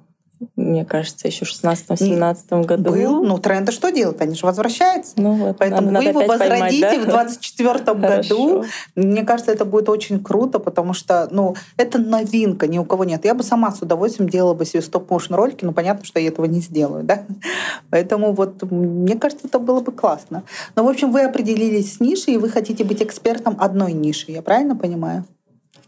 [0.57, 2.91] мне кажется, еще в 16-17 году.
[2.93, 3.25] был.
[3.25, 4.21] Ну, тренды что делают?
[4.21, 5.15] Они же возвращаются.
[5.17, 7.05] Ну вот, Поэтому надо- вы надо его опять поймать, возродите да?
[7.05, 8.65] в 24 году.
[8.95, 13.25] Мне кажется, это будет очень круто, потому что, ну, это новинка, ни у кого нет.
[13.25, 16.47] Я бы сама с удовольствием делала бы себе стоп-моушен ролики, но понятно, что я этого
[16.47, 17.25] не сделаю, да?
[17.91, 20.45] Поэтому вот мне кажется, это было бы классно.
[20.77, 24.43] Но, в общем, вы определились с нишей, и вы хотите быть экспертом одной ниши, я
[24.43, 25.25] правильно понимаю?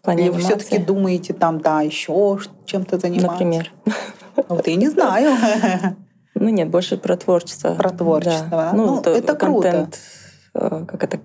[0.00, 3.32] В плане Или вы все-таки думаете там, да, еще чем-то заниматься?
[3.32, 3.70] например.
[4.48, 5.36] Вот я не знаю.
[6.34, 7.74] Ну нет, больше про творчество.
[7.74, 8.48] Про творчество.
[8.50, 8.72] Да.
[8.72, 9.70] Ну, Ну, то- это круто.
[9.70, 9.98] контент,
[10.54, 11.20] э, как это,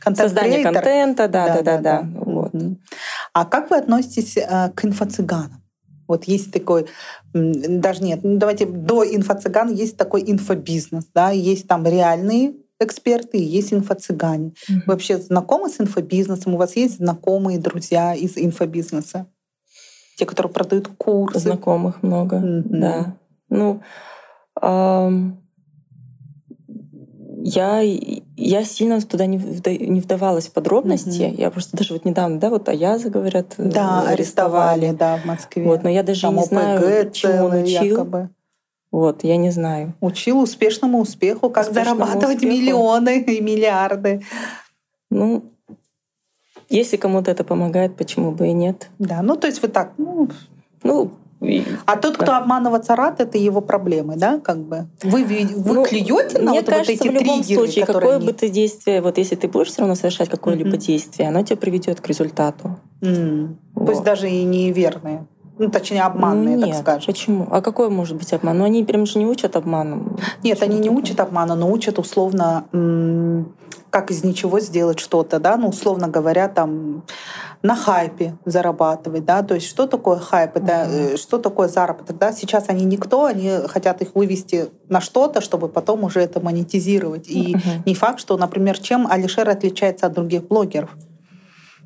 [0.00, 0.28] Контент-креатор.
[0.28, 2.02] создание контента, да, да, да, да.
[2.02, 2.08] да.
[2.24, 2.52] Вот.
[2.54, 2.78] Мгм.
[3.32, 5.62] А как вы относитесь э, к инфо-цыганам?
[6.08, 6.86] Вот есть такой,
[7.32, 13.42] даже нет, ну, давайте до инфо-цыган есть такой инфобизнес, да, есть там реальные эксперты, и
[13.44, 14.52] есть инфо-цыгане.
[14.68, 14.82] Вы Мгм.
[14.86, 16.54] вообще знакомы с инфобизнесом?
[16.54, 19.26] У вас есть знакомые, друзья из инфобизнеса?
[20.16, 21.40] Те, которые продают курсы?
[21.40, 22.80] Знакомых много, Мгм.
[22.80, 23.16] да.
[23.48, 23.80] Ну,
[24.60, 25.40] ам,
[27.42, 27.80] я,
[28.36, 31.22] я сильно туда не, вда- не вдавалась в подробности.
[31.22, 31.36] Мгм.
[31.36, 35.64] Я просто даже вот недавно, да, вот Аяза, говорят, Да, арестовали, да, в Москве.
[35.64, 37.82] Вот, но я даже Там не знаю, ОПГ чему он целый учил.
[37.96, 38.30] якобы.
[38.90, 39.94] Вот, я не знаю.
[40.00, 42.54] Учил успешному успеху, как Успешному зарабатывать успеху.
[42.56, 44.22] миллионы и миллиарды.
[45.10, 45.44] Ну,
[46.68, 48.88] если кому-то это помогает, почему бы и нет?
[48.98, 50.28] Да, ну то есть вы так, ну,
[50.82, 54.86] Ну, и- а тот, кто обманываться рад, это его проблемы, да, как бы.
[55.02, 58.16] Вы, вы ну, клюете на мне вот, кажется, вот эти в любом триггеры, случае, какое
[58.16, 60.78] они- бы ты действие, вот если ты будешь все равно совершать какое-либо Мгм.
[60.78, 62.76] действие, оно тебя приведет к результату.
[63.00, 64.04] Пусть Вот.
[64.04, 65.26] даже и неверные.
[65.60, 67.06] Ну, точнее, обманные, ну, так нет, скажем.
[67.12, 67.46] Почему?
[67.50, 68.56] А какой может быть обман?
[68.56, 70.16] Ну, они прям же не учат обманом.
[70.42, 72.64] Нет, они не Почему учат обмана, но учат условно,
[73.90, 77.02] как из ничего сделать что-то, да, ну, условно говоря, там,
[77.62, 82.32] на хайпе зарабатывать, да, то есть что такое хайп, это э, что такое заработок, да,
[82.32, 87.28] сейчас они никто, они хотят их вывести на что-то, чтобы потом уже это монетизировать.
[87.28, 87.82] И Мгм.
[87.84, 90.96] не факт, что, например, чем Алишер отличается от других блогеров?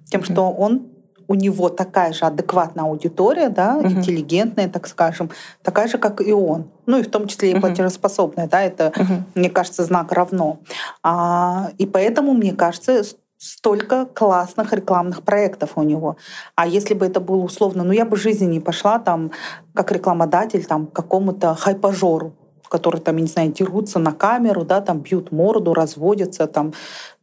[0.09, 0.33] Тем, Мгм.
[0.33, 0.94] что он
[1.29, 3.89] у него такая же адекватная аудитория, да, Мгм.
[3.99, 5.31] интеллигентная, так скажем,
[5.63, 6.65] такая же, как и он.
[6.87, 9.25] Ну и в том числе и платежеспособная, да, это, Мгм.
[9.35, 10.59] мне кажется, знак равно.
[11.03, 13.03] А, и поэтому, мне кажется,
[13.39, 16.17] столько классных рекламных проектов у него.
[16.55, 19.33] А если бы это было условно, ну я бы в жизни не пошла там
[19.75, 22.33] как рекламодатель там к какому-то хайпажору,
[22.69, 26.73] которые там, я не знаю, дерутся на камеру, да, там бьют морду, разводятся, там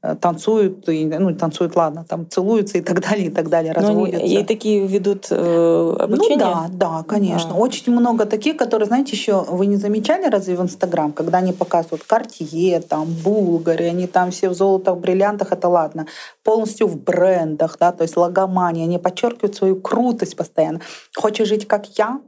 [0.01, 3.79] э, танцуют, и, ну танцуют, ладно, там целуются и так далее, и так далее, Но
[3.79, 4.25] они- разводятся.
[4.25, 6.37] и такие ведут э, обучение?
[6.37, 7.51] Ну да, да, конечно.
[7.51, 7.55] Да.
[7.57, 12.03] Очень много таких, которые, знаете, еще вы не замечали разве в Инстаграм, когда они показывают
[12.03, 16.05] Картье, там, Булгари, они там все в золотых, бриллиантах, это ладно,
[16.43, 20.79] полностью в брендах, да, то есть логомания, они подчеркивают свою крутость постоянно.
[21.15, 22.19] Хочешь жить как я?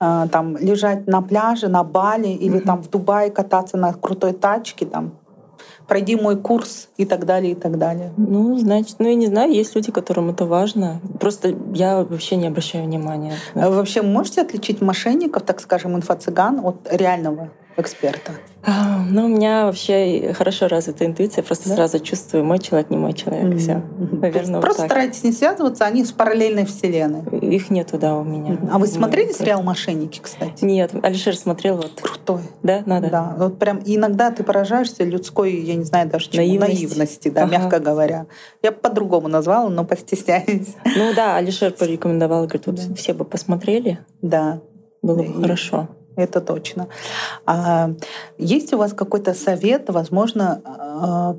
[0.00, 4.86] А, там лежать на пляже, на Бали или там в Дубае кататься на крутой тачке,
[4.86, 5.12] там
[5.88, 8.12] пройди мой курс и так далее, и так далее.
[8.16, 11.00] Ну, значит, ну я не знаю, есть люди, которым это важно.
[11.18, 13.34] Просто я вообще не обращаю внимания.
[13.54, 18.32] А Вы вообще можете отличить мошенников, так скажем, инфо-цыган от реального эксперта?
[18.62, 21.76] А, Ну, у меня вообще хорошо развита интуиция, просто Да?
[21.76, 23.56] сразу чувствую, мой человек, не мой человек.
[23.58, 23.76] Все.
[23.76, 24.20] Мгм.
[24.20, 24.90] Наверное, вот Просто так.
[24.90, 27.22] старайтесь не связываться, они в параллельной вселенной.
[27.40, 28.58] Их нету, да, у меня.
[28.70, 29.36] А вы смотрели вот.
[29.36, 30.64] сериал «Мошенники», кстати?
[30.64, 32.00] Нет, Алишер смотрел вот.
[32.00, 32.42] Крутой.
[32.62, 33.08] Да, надо.
[33.10, 36.84] Да, вот прям иногда ты поражаешься людской, я не знаю даже чему, Наивности.
[36.84, 37.52] наивности, да, Ага.
[37.58, 38.26] мягко говоря.
[38.62, 40.74] Я по-другому назвала, но постесняюсь.
[40.84, 42.94] Ну да, Алишер порекомендовал, говорит, вот Да.
[42.96, 44.60] все бы посмотрели, Да,
[45.00, 45.88] было И- бы хорошо.
[46.24, 46.88] Это точно.
[47.46, 47.90] А,
[48.38, 51.36] есть у вас какой-то совет, возможно, а,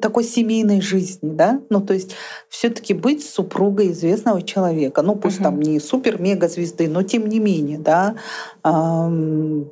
[0.00, 1.60] такой семейной жизни, да?
[1.70, 2.14] Ну, то есть
[2.48, 5.02] все таки быть супругой известного человека.
[5.02, 5.44] Ну, пусть Мгм.
[5.44, 8.16] там не супер-мега звезды, но тем не менее, да?
[8.62, 9.70] Ам,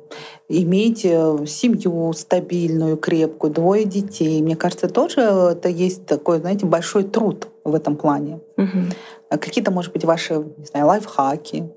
[0.49, 4.41] иметь э, семью стабильную, крепкую, двое детей.
[4.41, 8.39] Мне кажется, тоже это есть такой, знаете, большой труд в этом плане.
[8.57, 8.91] Мгм.
[9.29, 11.69] Какие-то, может быть, ваши, не знаю, лайфхаки?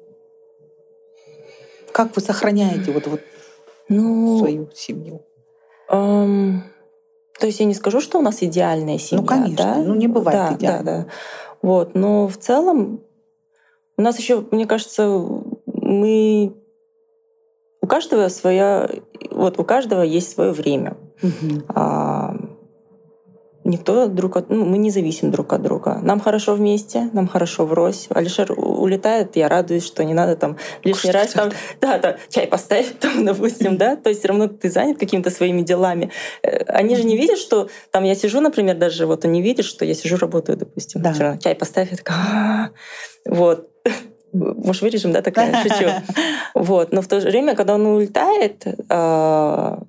[1.92, 3.20] Как вы сохраняете вот, вот
[3.88, 5.22] Ну, свою семью?
[5.88, 6.64] Эм,
[7.38, 9.26] то есть я не скажу, что у нас идеальная семья.
[9.26, 9.76] конечно, да?
[9.76, 10.82] ну, не бывает да, идеально.
[10.84, 11.06] Да, да.
[11.62, 13.00] Вот, но в целом
[13.96, 15.08] у нас еще, мне кажется,
[15.66, 16.54] мы
[17.80, 18.88] у каждого своя,
[19.30, 20.96] вот у каждого есть свое время.
[21.22, 21.64] Мгм.
[21.68, 22.36] А,
[23.68, 26.00] никто друг от, ну, мы не зависим друг от друга.
[26.02, 28.06] Нам хорошо вместе, нам хорошо врозь.
[28.10, 31.50] Алишер улетает, я радуюсь, что не надо там лишний раз там,
[31.80, 35.62] да, да, чай поставить, там, допустим, да, то есть все равно ты занят какими-то своими
[35.62, 36.10] делами.
[36.42, 39.64] Э, Они же не видят, что там я сижу, например, даже вот он не видит,
[39.64, 41.02] что я сижу, работаю, допустим.
[41.02, 41.12] Да.
[41.12, 42.70] Равно чай поставь, я такая, «А-а-а».
[43.26, 43.68] вот.
[44.32, 45.90] Может, вырежем, да, такая, шучу.
[46.54, 46.92] Вот.
[46.92, 49.82] Но в то же время, когда он улетает, а,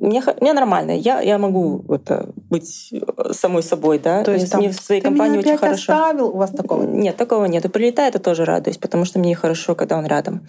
[0.00, 0.92] мне, мне нормально.
[0.92, 4.24] Я, я могу это, быть э, самой собой, да.
[4.24, 5.92] То есть там, мне в своей Ты компании меня очень хорошо.
[5.92, 6.28] оставил?
[6.28, 6.84] У вас такого?
[6.84, 7.16] нет?
[7.16, 7.64] Такого нет.
[7.66, 10.46] И прилетает, я тоже радуюсь, потому что мне хорошо, когда он рядом.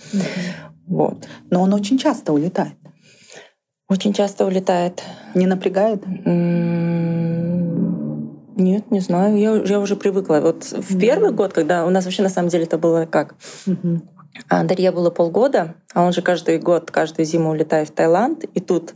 [0.88, 1.28] Вот.
[1.50, 2.74] Но он очень часто улетает.
[3.90, 5.04] Очень часто улетает.
[5.36, 6.04] Не напрягает?
[8.56, 9.38] Нет, не знаю.
[9.38, 10.40] Я, я уже привыкла.
[10.42, 13.36] Вот в первый год, когда у нас вообще на самом деле это было как?
[14.48, 18.46] А Дарье было полгода, а он же каждый год, каждую зиму улетает в Таиланд.
[18.46, 18.94] И тут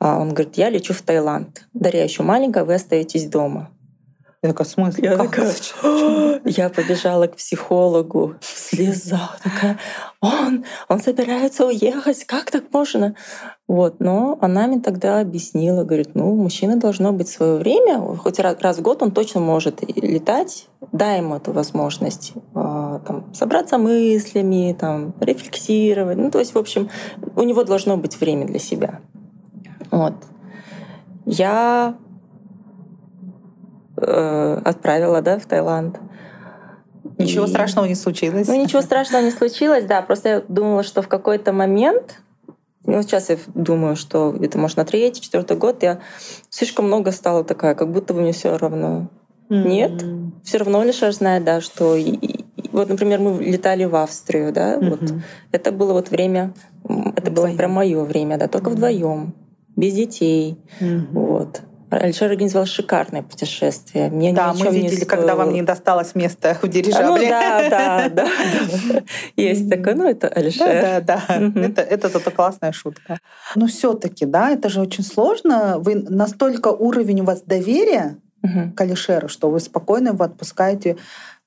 [0.00, 1.66] он говорит, я лечу в Таиланд.
[1.72, 3.70] Дарья еще маленькая, вы остаетесь дома.
[4.42, 5.04] Я такая, в смысле?
[5.08, 5.30] Я Как?
[5.30, 6.40] такая, Зачем?
[6.44, 9.38] Я побежала к психологу в слезах.
[9.42, 9.78] Такая,
[10.20, 13.16] он, он собирается уехать, как так можно?
[13.66, 18.38] Вот, но она мне тогда объяснила, говорит, ну, у мужчины должно быть свое время, хоть
[18.38, 23.78] раз, раз в год он точно может летать, дай ему эту возможность а, там, собраться
[23.78, 26.18] мыслями, там, рефлексировать.
[26.18, 26.90] Ну, то есть, в общем,
[27.34, 29.00] у него должно быть время для себя.
[29.90, 30.14] Вот.
[31.24, 31.96] Я
[33.96, 35.98] э, отправила, да, в Таиланд.
[37.18, 38.46] Ничего И- страшного не случилось.
[38.48, 40.02] Ну, ничего страшного не случилось, да.
[40.02, 42.20] Просто я думала, что в какой-то момент,
[42.84, 46.00] ну, сейчас я думаю, что где-то, может, на третий, четвертый год я
[46.50, 49.08] слишком много стала такая, как будто бы мне все равно.
[49.48, 49.68] М.
[49.68, 50.04] Нет.
[50.44, 51.94] Все равно лишь знает, да, что...
[51.96, 55.22] и- и- вот, например, мы летали в Австрию, да, вот Мгм.
[55.52, 56.52] это было вот время,
[56.84, 57.56] это было Вдвоем.
[57.56, 58.76] прям мое время, да, только Мгм.
[58.76, 59.34] вдвоем,
[59.76, 61.08] без детей, Мгм.
[61.12, 61.60] вот.
[61.88, 64.10] Алишер организовал шикарное путешествие.
[64.10, 65.54] Мне Да, мы чём не видели, когда вам стоило.
[65.54, 67.28] не досталось места в А, Ну дирижабле.
[67.30, 68.28] да, да, да.
[69.36, 70.66] Есть такое, ну это Алишер.
[70.66, 71.60] Да, да, да.
[71.60, 73.18] Это, это зато классная шутка.
[73.54, 75.76] Но все-таки, да, это же очень сложно.
[75.78, 78.16] Вы настолько уровень у вас доверия
[78.74, 80.96] к Алишеру, что вы спокойно его отпускаете,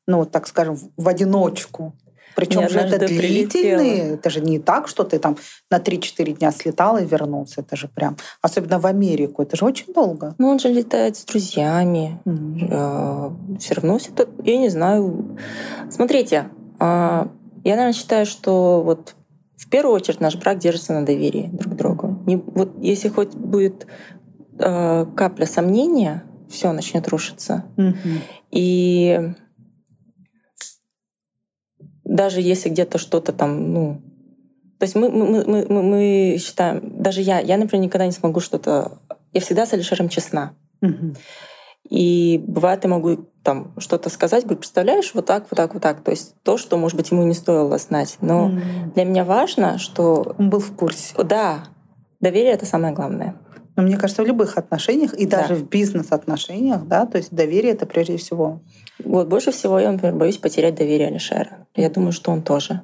[0.08, 1.94] ну, так скажем, в одиночку.
[2.36, 4.14] Причем же это длительные, прилетела.
[4.16, 5.38] это же не так, что ты там
[5.70, 7.62] на 3-4 дня слетал и вернулся.
[7.62, 10.36] Это же прям, особенно в Америку, это же очень долго.
[10.38, 12.20] Ну, он же летает с друзьями.
[12.26, 13.58] Мгм.
[13.60, 15.38] все равно все это, я не знаю.
[15.90, 17.30] Смотрите, а,
[17.64, 19.16] я, наверное, считаю, что вот
[19.58, 22.20] в первую очередь наш брак держится на доверии друг к другу.
[22.26, 23.88] Не- вот если хоть будет
[24.60, 27.66] а, капля сомнения, все начнет рушиться.
[27.78, 28.22] Мгм.
[28.52, 29.34] И
[32.10, 34.02] даже если где-то что-то там, ну,
[34.80, 38.40] то есть мы, мы, мы, мы, мы считаем, даже я, я, например, никогда не смогу
[38.40, 38.94] что-то,
[39.34, 40.54] я всегда с Алишером честна.
[41.90, 46.02] И бывает, я могу там что-то сказать, говорю, представляешь, вот так, вот так, вот так.
[46.02, 48.18] То есть то, что, может быть, ему не стоило знать.
[48.22, 48.92] Но М.
[48.94, 51.16] для меня важно, что Он был в курсе.
[51.24, 51.64] да,
[52.20, 53.36] доверие— это самое главное.
[53.76, 55.42] Но мне кажется, в любых отношениях, и Да.
[55.42, 58.60] даже в бизнес-отношениях, да, то есть доверие это прежде всего.
[59.04, 61.68] Вот больше всего я, например, боюсь потерять доверие Алишера.
[61.76, 62.82] Я думаю, что он тоже.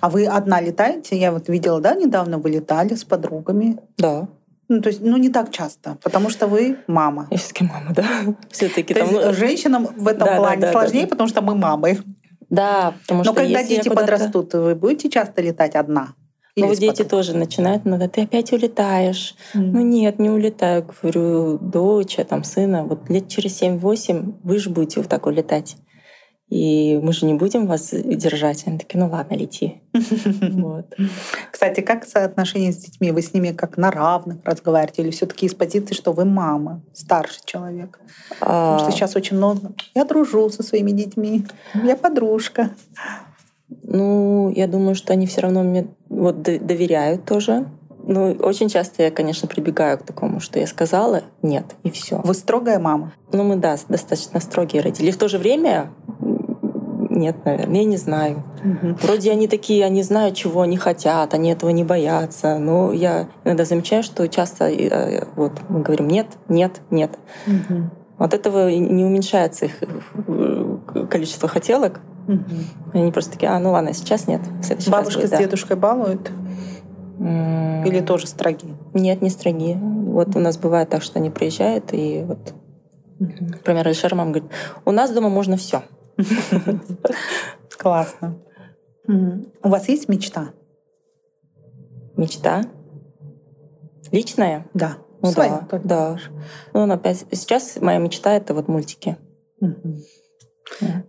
[0.00, 1.16] А вы одна летаете?
[1.18, 3.78] Я вот видела, да, недавно вы летали с подругами.
[3.96, 4.28] Да.
[4.68, 7.28] Ну, то есть, ну, не так часто, потому что вы мама.
[7.30, 8.04] Я все-таки мама, да.
[8.50, 9.08] Все-таки там.
[9.08, 11.08] есть ну, женщинам в этом Да, да, плане да, сложнее, да.
[11.08, 11.98] потому что мы мамы.
[12.48, 16.14] Да, потому Но что когда если я дети подрастут, вы будете часто летать одна?
[16.56, 19.34] Ну, вот дети тоже начинают, надо, ты опять улетаешь.
[19.54, 19.72] М.
[19.72, 25.00] Ну нет, не улетаю, говорю, доча, там, сына, вот лет через 7-8 вы же будете
[25.00, 25.76] вот так улетать.
[26.50, 28.64] И мы же не будем вас держать.
[28.66, 29.82] Они такие, ну ладно, лети.
[30.52, 30.94] Вот.
[31.50, 33.10] Кстати, как соотношение с детьми?
[33.10, 35.02] Вы с ними как на равных разговариваете?
[35.02, 37.98] Или все таки из позиции, что вы мама, старший человек?
[38.38, 39.72] Потому что А, сейчас очень много.
[39.94, 41.44] Я дружу со своими детьми.
[41.82, 42.70] Я подружка.
[43.82, 47.66] Ну, я думаю, что они все равно мне вот доверяют тоже.
[48.06, 52.20] Ну, очень часто я, конечно, прибегаю к такому, что я сказала нет, и все.
[52.22, 53.12] Вы строгая мама.
[53.32, 55.08] Ну, мы, да, достаточно строгие родители.
[55.08, 55.90] И в то же время
[57.14, 58.42] нет, наверное, я не знаю.
[59.02, 62.58] Вроде они такие, они знают, чего они хотят, они этого не боятся.
[62.58, 67.12] Но я иногда замечаю, что часто э, вот мы говорим нет, нет, нет.
[67.46, 67.90] Мгм.
[68.18, 72.00] От этого не уменьшается их э, количество хотелок.
[72.26, 72.94] Угу.
[72.94, 74.40] Они просто такие, а, ну ладно, сейчас нет.
[74.88, 75.38] Бабушка будет, с да.
[75.38, 76.30] дедушкой балуют?
[77.18, 78.74] Или тоже строги?
[78.92, 79.74] Нет, не строги.
[79.74, 82.54] Вот у нас бывает так, что они приезжают, и вот,
[83.18, 84.50] например, Алишер мама говорит,
[84.84, 85.82] у нас дома можно все.
[87.78, 88.38] Классно.
[89.06, 90.50] У вас есть мечта?
[92.16, 92.62] Мечта?
[94.10, 94.66] Личная?
[94.74, 94.98] Да.
[95.20, 96.18] Ну Своя, да, да.
[96.74, 99.16] Ну, опять сейчас моя мечта это вот мультики.
[99.60, 99.98] Угу.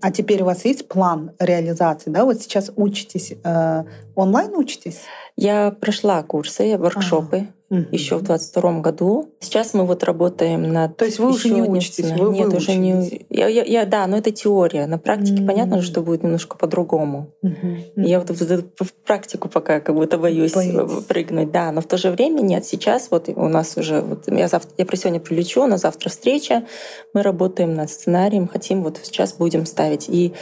[0.01, 2.25] А теперь у вас есть план реализации, да?
[2.25, 3.83] Вот сейчас учитесь, э,
[4.15, 5.01] онлайн учитесь?
[5.35, 7.47] Я прошла курсы, воркшопы.
[7.75, 7.87] Угу.
[7.91, 9.33] еще в 22 году.
[9.39, 10.97] Сейчас мы вот работаем над...
[10.97, 12.11] То есть вы уже не учитесь?
[12.11, 13.25] Вы Нет, уже не...
[13.29, 14.85] Я, я, я, да, но это теория.
[14.87, 17.31] На практике mm понятно, что будет немножко по-другому.
[17.43, 21.05] mm Я вот в, в, практику пока как будто боюсь Боитесь.
[21.05, 21.51] прыгнуть.
[21.51, 22.65] Да, но в то же время нет.
[22.65, 24.01] Сейчас вот у нас уже...
[24.01, 26.65] Вот я, завтра, я про сегодня прилечу, на завтра встреча.
[27.13, 30.09] Мы работаем над сценарием, хотим вот сейчас будем ставить.
[30.09, 30.33] И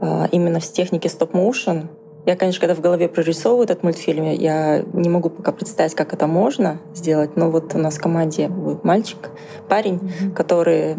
[0.00, 1.88] а, именно в технике стоп-моушен
[2.26, 6.26] я, конечно, когда в голове прорисовываю этот мультфильм, я не могу пока представить, как это
[6.26, 7.36] можно сделать.
[7.36, 9.30] Но вот у нас в команде будет мальчик,
[9.68, 10.32] парень, mm-hmm.
[10.32, 10.96] который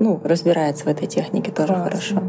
[0.00, 1.84] ну, разбирается в этой технике тоже Классно.
[1.84, 2.22] хорошо.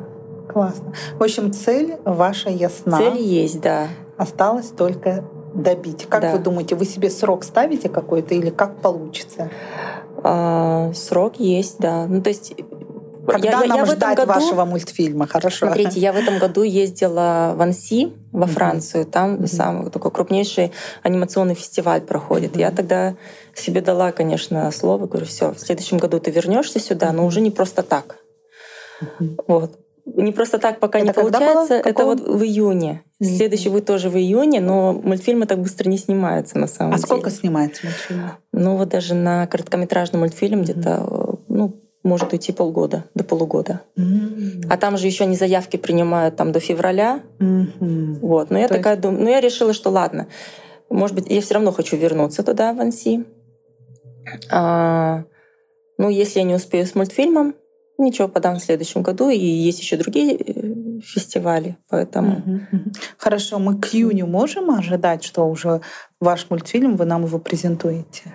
[0.48, 0.94] Классно.
[1.18, 3.00] В общем, цель ваша ясна.
[3.00, 3.88] Цель есть, да.
[4.16, 5.26] Осталось только
[5.56, 6.06] добить.
[6.08, 6.32] Как да.
[6.34, 9.50] вы думаете, вы себе срок ставите какой-то или как получится?
[10.24, 12.06] А, срок есть, да.
[12.06, 12.54] Ну, то есть
[13.26, 15.28] когда я, нам я ждать году, вашего мультфильма?
[15.28, 15.66] Хорошо.
[15.66, 19.06] Смотрите, я в этом году ездила в Анси, во Францию.
[19.06, 19.48] Там mm-hmm.
[19.48, 20.72] самый такой крупнейший
[21.04, 22.56] анимационный фестиваль проходит.
[22.56, 22.60] Mm-hmm.
[22.60, 23.16] Я тогда
[23.54, 27.52] себе дала, конечно, слово, говорю, все, в следующем году ты вернешься сюда, но уже не
[27.52, 28.18] просто так.
[29.02, 29.44] Mm-hmm.
[29.48, 29.80] Вот.
[30.06, 31.76] Не просто так пока это не получается.
[31.76, 33.04] Это вот в июне.
[33.20, 33.38] Mm-hmm.
[33.38, 37.04] Следующий будет тоже в июне, но мультфильмы так быстро не снимаются на самом а деле.
[37.04, 38.32] А сколько снимается мультфильм?
[38.52, 40.64] Ну вот даже на короткометражный мультфильм mm-hmm.
[40.64, 43.82] где-то ну, может уйти полгода, до полугода.
[43.98, 44.68] Mm-hmm.
[44.70, 47.22] А там же еще они заявки принимают там до февраля.
[47.40, 48.20] Mm-hmm.
[48.22, 48.52] Вот.
[48.52, 49.02] Но я То такая есть...
[49.02, 50.28] думаю, ну я решила, что ладно,
[50.90, 53.26] может быть, я все равно хочу вернуться туда, в Анси.
[54.52, 55.24] А,
[55.98, 57.56] ну, если я не успею с мультфильмом,
[57.98, 59.30] ничего, подам в следующем году.
[59.30, 62.62] И есть еще другие э, фестивали, поэтому...
[63.18, 65.82] Хорошо, мы к июню можем ожидать, что уже
[66.20, 68.34] ваш мультфильм, вы нам его презентуете?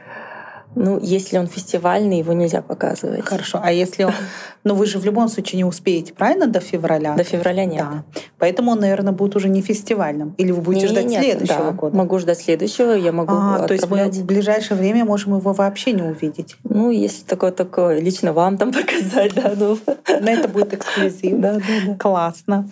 [0.74, 3.24] Ну, если он фестивальный, его нельзя показывать.
[3.24, 3.60] Хорошо.
[3.62, 4.12] А если он...
[4.62, 7.14] Ну, вы же в любом случае не успеете, правильно, до февраля?
[7.14, 7.78] До февраля нет.
[7.78, 8.04] Да.
[8.38, 10.34] Поэтому он, наверное, будет уже не фестивальным.
[10.36, 11.70] Или вы будете не, ждать нет, следующего да.
[11.70, 11.96] года?
[11.96, 15.92] могу ждать следующего, я могу а, То есть мы в ближайшее время можем его вообще
[15.92, 16.56] не увидеть?
[16.64, 19.54] Ну, если такое-такое, лично вам там показать, да.
[19.56, 19.78] Ну.
[19.86, 21.30] Но это будет эксклюзив.
[21.40, 21.94] Да, да, да.
[21.94, 22.68] Классно.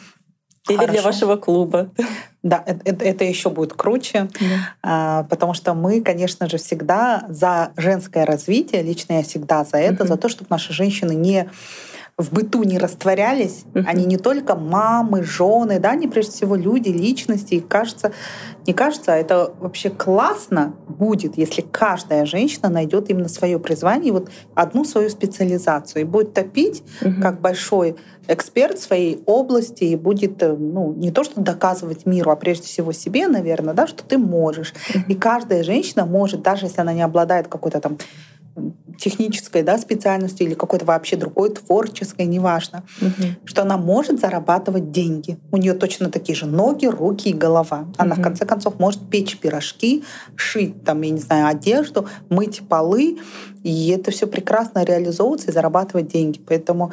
[0.68, 0.92] Или Хорошо.
[0.92, 1.90] для вашего клуба.
[2.42, 4.28] Да, это, это еще будет круче,
[4.82, 5.26] да.
[5.28, 10.08] потому что мы, конечно же, всегда за женское развитие, лично я всегда за это, угу.
[10.08, 11.50] за то, чтобы наши женщины не
[12.18, 13.64] в быту не растворялись.
[13.72, 13.84] Uh-huh.
[13.86, 17.54] Они не только мамы, жены, да, они прежде всего люди, личности.
[17.54, 18.12] И кажется,
[18.66, 24.30] не кажется, а это вообще классно будет, если каждая женщина найдет именно свое призвание, вот
[24.56, 27.22] одну свою специализацию и будет топить uh-huh.
[27.22, 27.94] как большой
[28.26, 32.66] эксперт в своей области и будет э, ну, не то что доказывать миру, а прежде
[32.66, 34.74] всего себе, наверное, да, что ты можешь.
[34.90, 35.02] Uh-huh.
[35.06, 37.96] И каждая женщина может, даже если она не обладает какой-то там
[38.98, 43.28] технической да, специальностью или какой-то вообще другой творческой, неважно, угу.
[43.44, 45.38] что она может зарабатывать деньги.
[45.52, 47.86] У нее точно такие же ноги, руки и голова.
[47.96, 48.20] Она угу.
[48.20, 50.04] в конце концов может печь пирожки,
[50.36, 53.18] шить там, я не знаю, одежду, мыть полы,
[53.62, 56.40] и это все прекрасно реализовываться и зарабатывать деньги.
[56.46, 56.92] Поэтому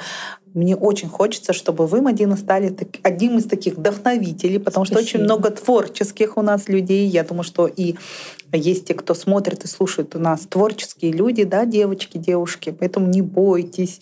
[0.56, 5.06] мне очень хочется, чтобы вы, Мадина, стали одним из таких вдохновителей, потому Спасибо.
[5.06, 7.08] что очень много творческих у нас людей.
[7.08, 7.96] Я думаю, что и
[8.54, 12.74] есть те, кто смотрит и слушает у нас творческие люди, да, девочки, девушки.
[12.78, 14.00] Поэтому не бойтесь,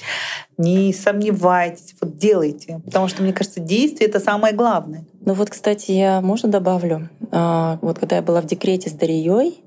[0.60, 2.82] не сомневайтесь, вот делайте.
[2.86, 5.06] Потому что, мне кажется, действие— это самое главное.
[5.22, 7.10] Ну вот, кстати, я, можно добавлю?
[7.32, 9.64] А, вот когда я была в декрете с Дарьей,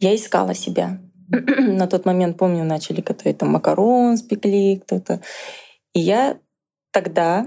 [0.00, 0.98] я искала себя.
[1.28, 5.20] На тот момент, помню, начали готовить там макарон, спекли кто-то.
[5.94, 6.38] И я
[6.92, 7.46] тогда,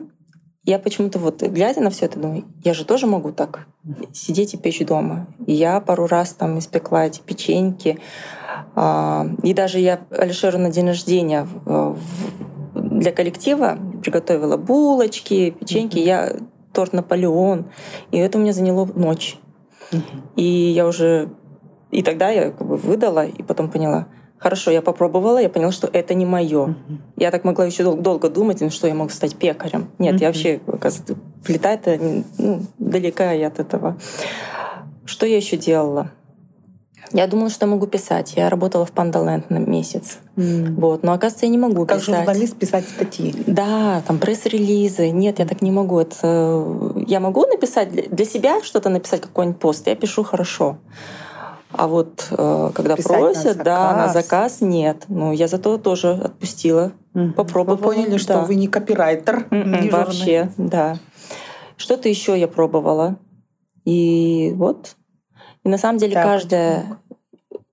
[0.64, 3.68] я почему-то вот глядя на все это, думаю, я же тоже могу так
[4.14, 5.28] сидеть и печь дома.
[5.48, 8.00] И я пару раз там испекла эти печеньки.
[8.76, 11.48] А, и даже я Алишеру на день рождения
[12.74, 15.98] для коллектива приготовила булочки, печеньки.
[15.98, 16.06] Mm-hmm.
[16.06, 16.36] Я
[16.74, 17.72] торт Наполеон.
[18.12, 19.38] И это у меня заняло ночь.
[19.92, 20.22] Mm-hmm.
[20.38, 21.30] И я уже...
[21.90, 24.08] И тогда я как бы выдала, и потом поняла—
[24.42, 26.70] Хорошо, я попробовала, я поняла, что это не мое.
[26.70, 26.98] Uh-huh.
[27.16, 29.92] Я так могла еще дол- долго думать, ну, что я могу стать пекарем.
[30.00, 30.22] Нет, uh-huh.
[30.22, 31.16] я вообще, оказывается,
[31.46, 32.00] плита это
[32.40, 33.98] ну, далека я от этого.
[35.06, 36.10] Что я еще делала?
[37.14, 38.34] Я думала, что могу писать.
[38.36, 40.18] Я работала в Пандаленд на месяц.
[40.38, 40.76] Mm.
[40.76, 41.04] Вот.
[41.04, 42.16] Но оказывается, я не могу как писать.
[42.16, 43.36] Как журналист писать статьи.
[43.46, 45.10] Да, там пресс-релизы.
[45.10, 46.00] Нет, я так не могу.
[46.00, 46.94] Это...
[47.08, 49.88] Я могу написать для себя что-то написать, какой-нибудь пост.
[49.88, 50.78] Я пишу хорошо.
[51.74, 55.06] А вот э, когда Писать просят, на да, на заказ нет.
[55.08, 57.34] Ну, я зато тоже отпустила, mm-hmm.
[57.34, 57.78] попробовала.
[57.78, 58.18] Вы поняли, да.
[58.18, 60.98] что вы не копирайтер, mm-hmm, не Вообще, да.
[61.78, 63.18] Что-то еще я пробовала.
[63.86, 64.96] И вот.
[65.64, 67.00] И на самом деле да, каждая,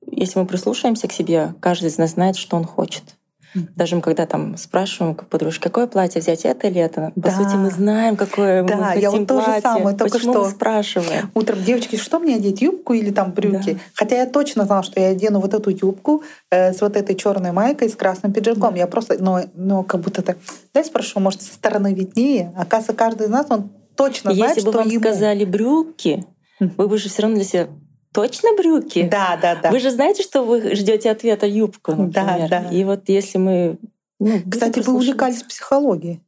[0.06, 3.17] если мы прислушаемся к себе, каждый из нас знает, что он хочет.
[3.54, 7.12] Даже когда там спрашиваем как подружки, какое платье взять, это или это?
[7.14, 7.30] По да.
[7.30, 9.46] сути, мы знаем, какое да, мы хотим я вот платье.
[9.46, 11.30] тоже самое, только Почему что мы спрашиваем?
[11.34, 13.72] Утром, девочки, что мне одеть, юбку или там брюки?
[13.72, 13.80] Да.
[13.94, 17.52] Хотя я точно знала, что я одену вот эту юбку э, с вот этой черной
[17.52, 18.74] майкой, с красным пиджаком.
[18.74, 18.80] Да.
[18.80, 20.36] Я просто, но, но как будто так,
[20.74, 22.52] дай спрошу, может, со стороны виднее?
[22.56, 25.00] Оказывается, каждый из нас, он точно знает, Если бы что вам ему.
[25.00, 26.24] сказали брюки,
[26.60, 27.68] вы бы же все равно для себя
[28.12, 29.08] точно брюки?
[29.10, 29.70] Да, да, да.
[29.70, 32.48] Вы же знаете, что вы ждете ответа юбку, например.
[32.48, 32.70] Да, да.
[32.70, 33.78] И вот если мы...
[34.20, 36.20] Ну, Кстати, вы увлекались психологией.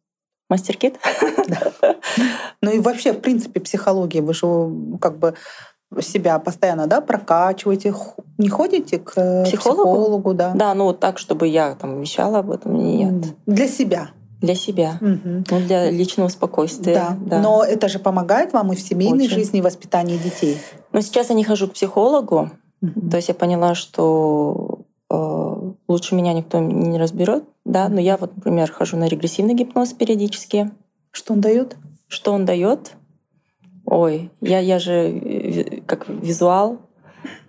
[0.49, 0.99] Мастер-кит?
[1.49, 1.97] Да.
[2.63, 4.21] Ну и вообще, в принципе, психология.
[4.21, 4.47] Вы же
[5.01, 5.35] как бы
[6.01, 7.95] себя постоянно да, прокачиваете,
[8.39, 10.53] не ходите к психологу, психологу да?
[10.55, 13.35] Да, ну вот так, чтобы я там вещала об этом, нет.
[13.47, 14.11] Для себя.
[14.41, 15.45] Для себя, угу.
[15.51, 16.95] ну, для личного спокойствия.
[16.95, 17.17] Да.
[17.21, 19.35] да, но это же помогает вам и в семейной Очень.
[19.35, 20.59] жизни, и в воспитании детей.
[20.93, 22.51] Но сейчас я не хожу к психологу,
[22.83, 23.11] угу.
[23.11, 24.81] то есть я поняла, что
[25.11, 29.93] э, лучше меня никто не разберет, да, но я вот, например, хожу на регрессивный гипноз
[29.93, 30.71] периодически.
[31.13, 31.77] Что он дает?
[32.09, 32.93] Что он дает?
[33.85, 36.79] Ой, я, я же э, как визуал,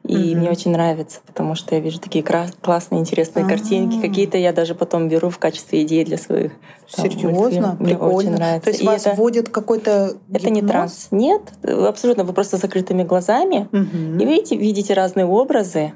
[0.03, 0.35] и mm-hmm.
[0.35, 3.51] мне очень нравится, потому что я вижу такие классные, интересные А-а-а.
[3.51, 4.01] картинки.
[4.01, 6.53] Какие-то я даже потом беру в качестве идеи для своих.
[6.87, 7.77] Серьезно?
[7.79, 8.15] Мне Прикольно.
[8.15, 8.63] очень нравится.
[8.63, 11.07] То есть и вас это, вводит какой-то Это не транс.
[11.11, 12.23] Нет, абсолютно.
[12.23, 13.69] Вы просто закрытыми глазами.
[13.71, 14.21] Mm-hmm.
[14.21, 15.93] И видите, видите разные образы.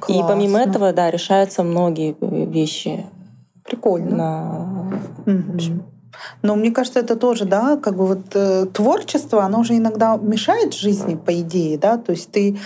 [0.00, 0.22] Классно.
[0.22, 3.06] И помимо этого, да, решаются многие вещи.
[3.64, 4.16] Прикольно.
[4.16, 5.00] На...
[5.26, 5.52] Mm-hmm.
[5.52, 5.82] В общем,
[6.42, 10.74] но мне кажется, это тоже, да, как бы вот э, творчество, оно же иногда мешает
[10.74, 12.58] жизни, по идее, да, то есть ты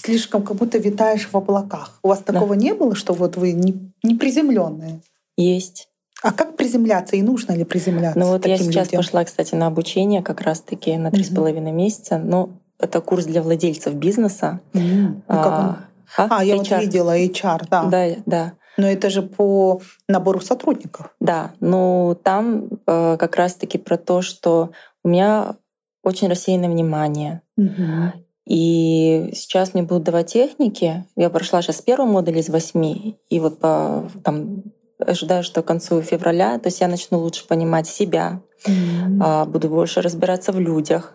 [0.00, 1.98] слишком как будто витаешь в облаках.
[2.02, 2.60] У вас такого да.
[2.60, 5.00] не было, что вот вы не, не приземленные?
[5.36, 5.88] Есть.
[6.22, 8.18] А как приземляться и нужно ли приземляться?
[8.18, 8.98] Ну вот я сейчас людям?
[8.98, 12.18] пошла, кстати, на обучение как раз-таки на три с половиной месяца.
[12.18, 14.60] Но это курс для владельцев бизнеса.
[14.72, 15.22] Mm-hmm.
[15.28, 15.76] А, как он?
[16.30, 17.84] А, а я вот видела HR, да.
[17.84, 18.52] Да, да.
[18.76, 21.14] Но это же по набору сотрудников.
[21.20, 24.70] Да, но там э, как раз-таки про то, что
[25.04, 25.56] у меня
[26.02, 27.42] очень рассеянное внимание.
[27.56, 28.12] Угу.
[28.50, 31.04] И сейчас мне будут давать техники.
[31.14, 34.64] Я прошла сейчас первый модуль из восьми, и вот по, там
[34.98, 39.46] ожидаю, что к концу февраля, то есть я начну лучше понимать себя, mm-hmm.
[39.46, 41.14] буду больше разбираться в людях.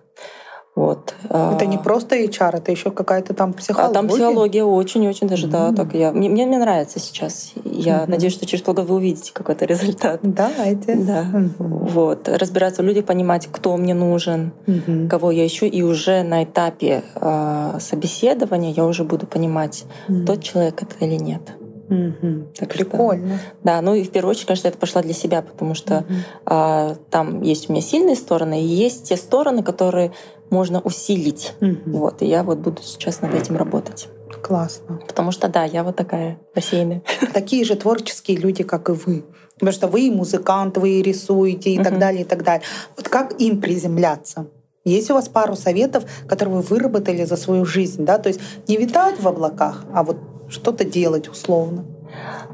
[0.78, 1.14] Вот.
[1.30, 3.92] Это не просто HR, это еще какая-то там психология.
[3.92, 5.52] А там психология очень-очень даже, mm-hmm.
[5.52, 6.14] да, так я.
[6.14, 7.52] Мне, мне, мне нравится сейчас.
[7.76, 8.10] Я mm-hmm.
[8.10, 10.20] надеюсь, что через полгода вы увидите какой-то результат.
[10.24, 10.96] Давайте.
[11.06, 11.24] Да.
[11.24, 11.56] Mm-hmm.
[11.60, 12.28] Вот.
[12.30, 15.08] Разбираться в людях, понимать, кто мне нужен, mm-hmm.
[15.08, 20.26] кого я ищу, и уже на этапе э, собеседования я уже буду понимать, mm-hmm.
[20.26, 21.42] тот человек это или нет.
[21.90, 22.48] Угу.
[22.58, 23.38] Так Прикольно.
[23.38, 26.14] Что, да, ну и в первую очередь, конечно, это пошла для себя, потому что угу.
[26.46, 30.12] а, там есть у меня сильные стороны, и есть те стороны, которые
[30.50, 31.54] можно усилить.
[31.62, 31.98] Угу.
[31.98, 34.10] Вот, и я вот буду сейчас над этим работать.
[34.46, 35.00] Классно.
[35.08, 37.02] Потому что да, я вот такая бассейная.
[37.34, 39.26] Такие же творческие люди, как и вы.
[39.56, 42.62] Потому что вы и музыкант, вы и рисуете и так далее, и так далее.
[42.96, 44.46] Вот как им приземляться?
[44.84, 48.20] Есть у вас пару советов, которые вы выработали за свою жизнь, да?
[48.20, 50.18] То есть не витать в облаках, а вот
[50.48, 51.84] что-то делать условно.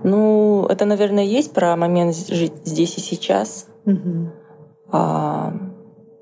[0.05, 3.65] Ну, это, наверное, есть про момент жить здесь и сейчас.
[3.85, 4.31] Угу.
[4.93, 5.53] А,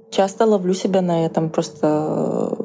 [0.10, 2.58] часто ловлю себя на этом просто,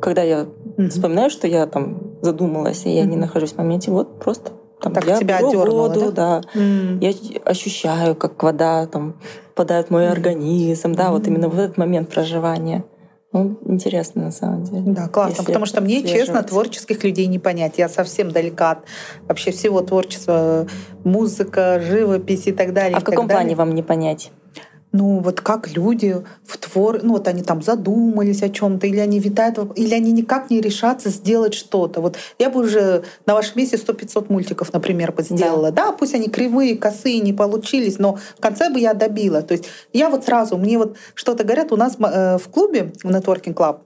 [0.00, 0.88] когда я угу.
[0.88, 3.10] вспоминаю, что я там задумалась, и я угу.
[3.10, 6.60] не нахожусь в моменте, вот просто там, так я тебя беру воду, да, да.
[6.60, 6.98] Mm.
[7.00, 9.16] я ощущаю, как вода там
[9.54, 10.12] попадает в мой mm.
[10.12, 11.10] организм, да, mm.
[11.10, 12.84] вот именно в этот момент проживания.
[13.32, 14.84] Ну, интересно на самом деле.
[14.86, 17.74] Да, классно, потому что мне, честно, творческих людей не понять.
[17.76, 18.78] Я совсем далека от
[19.26, 20.66] вообще всего творчества,
[21.04, 22.96] музыка, живопись и так далее.
[22.96, 24.30] А в каком плане вам не понять?
[24.92, 29.20] Ну вот как люди в твор, ну вот они там задумались о чем-то, или они
[29.20, 32.00] витают, или они никак не решатся сделать что-то.
[32.00, 35.70] Вот я бы уже на вашем месте 100-500 мультиков, например, бы сделала.
[35.70, 35.86] Да.
[35.86, 39.42] да, пусть они кривые, косые, не получились, но в конце бы я добила.
[39.42, 43.10] То есть я вот сразу, мне вот что-то говорят, у нас э, в клубе, в
[43.10, 43.80] Networking Club,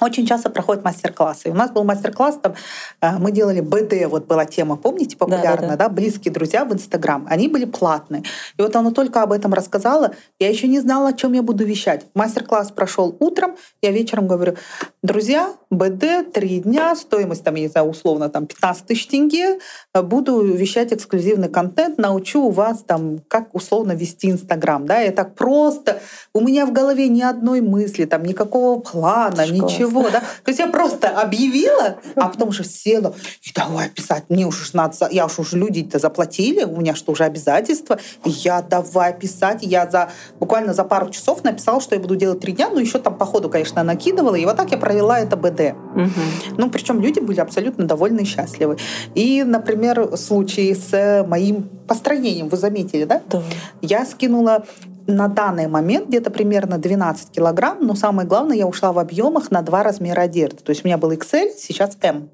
[0.00, 1.50] очень часто проходят мастер-классы.
[1.50, 2.54] У нас был мастер-класс, там
[3.00, 5.88] э, мы делали БД, вот была тема, помните, популярная, да, да, да?
[5.88, 7.26] близкие друзья в Инстаграм.
[7.30, 8.22] Они были платные.
[8.58, 10.12] И вот она только об этом рассказала.
[10.38, 12.06] Я еще не знала, о чем я буду вещать.
[12.14, 14.56] Мастер-класс прошел утром, я вечером говорю,
[15.02, 19.58] друзья, БД, три дня, стоимость там, я не знаю, условно, там 15 тысяч тенге,
[19.94, 24.84] э, буду вещать эксклюзивный контент, научу вас там, как условно вести Инстаграм.
[24.84, 26.00] Да, я так просто,
[26.34, 29.70] у меня в голове ни одной мысли, там, никакого плана, Школа.
[29.70, 30.20] ничего ничего, да.
[30.20, 34.24] То есть я просто объявила, а потом уже села и давай писать.
[34.28, 37.98] Мне уже надо, я уж уже люди-то заплатили, у меня что уже обязательства.
[38.24, 39.58] И я давай писать.
[39.62, 42.98] Я за буквально за пару часов написала, что я буду делать три дня, но еще
[42.98, 44.34] там по ходу, конечно, накидывала.
[44.34, 45.74] И вот так я провела это БД.
[45.94, 46.56] Угу.
[46.58, 48.78] Ну, причем люди были абсолютно довольны и счастливы.
[49.14, 53.20] И, например, случай с моим построением, вы заметили, да?
[53.30, 53.42] Да.
[53.80, 54.64] Я скинула
[55.06, 59.62] на данный момент где-то примерно 12 килограмм, но самое главное, я ушла в объемах на
[59.62, 60.58] два размера одежды.
[60.62, 62.30] То есть у меня был XL, сейчас M.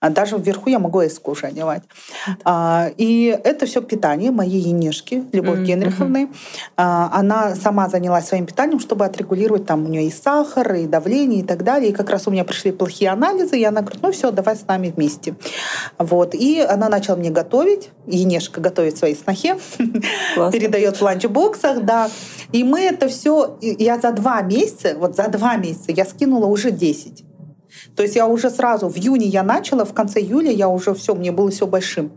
[0.00, 1.82] А даже вверху я могу эску уже одевать.
[2.44, 5.64] А, и это все питание моей енешки, Любовь mm-hmm.
[5.64, 6.28] Генриховны.
[6.76, 11.40] А, она сама занялась своим питанием, чтобы отрегулировать там у нее и сахар, и давление,
[11.40, 11.90] и так далее.
[11.90, 14.66] И как раз у меня пришли плохие анализы, и она говорит, ну все, давай с
[14.68, 15.34] нами вместе.
[15.98, 16.32] Вот.
[16.34, 17.90] И она начала мне готовить.
[18.06, 19.58] Енешка готовит своей снохе,
[20.52, 22.08] передает в ланчбоксах, да.
[22.52, 26.70] И мы это все, я за два месяца, вот за два месяца я скинула уже
[26.70, 27.24] 10.
[27.96, 31.14] То есть я уже сразу, в июне я начала, в конце июля я уже все,
[31.14, 32.12] мне было все большим.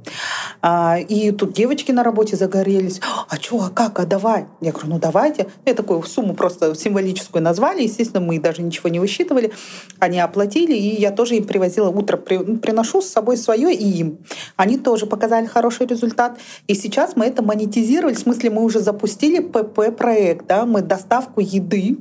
[0.61, 3.01] А, и тут девочки на работе загорелись.
[3.27, 4.45] А что, а как, а давай?
[4.61, 5.47] Я говорю, ну давайте.
[5.65, 7.83] Я такую сумму просто символическую назвали.
[7.83, 9.51] Естественно, мы даже ничего не высчитывали.
[9.99, 14.19] Они оплатили, и я тоже им привозила утро, ну, приношу с собой свое и им.
[14.55, 16.37] Они тоже показали хороший результат.
[16.67, 18.13] И сейчас мы это монетизировали.
[18.13, 20.47] В смысле, мы уже запустили ПП-проект.
[20.47, 20.65] Да?
[20.65, 21.97] Мы доставку еды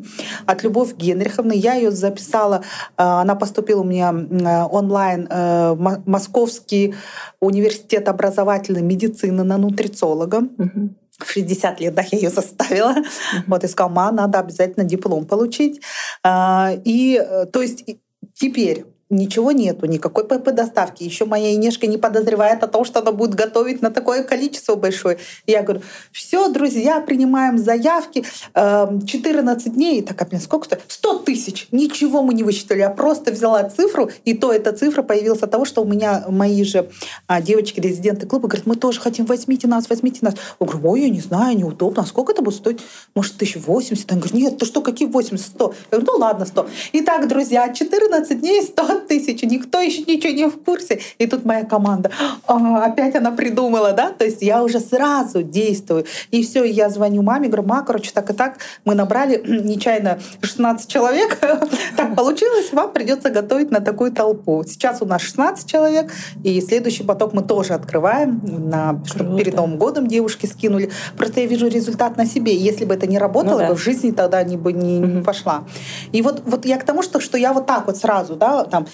[0.46, 1.52] от Любовь Генриховны.
[1.52, 2.62] Я ее записала,
[2.96, 5.74] а, она поступила у меня э, онлайн э,
[6.06, 6.94] Московский
[7.40, 10.38] университет образовательной медицины на нутрициолога.
[10.58, 12.94] Угу в 60 лет, да, я ее заставила.
[12.96, 13.42] Uh-huh.
[13.46, 15.82] Вот, и сказала, ма, надо обязательно диплом получить.
[16.24, 17.84] А, и, э, то есть,
[18.32, 21.02] теперь ничего нету, никакой ПП доставки.
[21.02, 25.18] Еще моя Инешка не подозревает о том, что она будет готовить на такое количество большое.
[25.46, 25.82] Я говорю,
[26.12, 30.02] все, друзья, принимаем заявки, 14 эм, дней.
[30.02, 30.82] Так, а мне сколько стоит?
[30.86, 31.66] 100 тысяч.
[31.72, 32.78] Ничего мы не высчитали.
[32.78, 36.62] Я просто взяла цифру, и то эта цифра появилась от того, что у меня мои
[36.62, 36.88] же
[37.26, 40.34] а, девочки-резиденты клуба говорят, мы тоже хотим, возьмите нас, возьмите нас.
[40.60, 42.02] Я говорю, ой, я не знаю, неудобно.
[42.02, 42.80] А сколько это будет стоить?
[43.16, 44.10] Может, 1080?
[44.12, 45.74] Они говорят, нет, ты что, какие 80, 100?
[45.90, 46.68] Я говорю, ну ладно, 100.
[46.92, 51.00] Итак, друзья, 14 дней, 100 тысяч, никто еще ничего не в курсе.
[51.18, 52.10] И тут моя команда,
[52.46, 56.04] а, опять она придумала, да, то есть я уже сразу действую.
[56.30, 60.90] И все, я звоню маме, говорю, ма, короче, так и так, мы набрали нечаянно 16
[60.90, 61.38] человек,
[61.96, 64.62] так получилось, вам придется готовить на такую толпу.
[64.66, 66.12] Сейчас у нас 16 человек,
[66.44, 70.90] и следующий поток мы тоже открываем, на, чтобы перед Новым годом девушки скинули.
[71.16, 72.54] Просто я вижу результат на себе.
[72.54, 73.68] Если бы это не работало, ну, да.
[73.68, 75.64] бы в жизни тогда не бы не, не пошла.
[76.12, 78.86] И вот, вот я к тому, что, что я вот так вот сразу, да, там,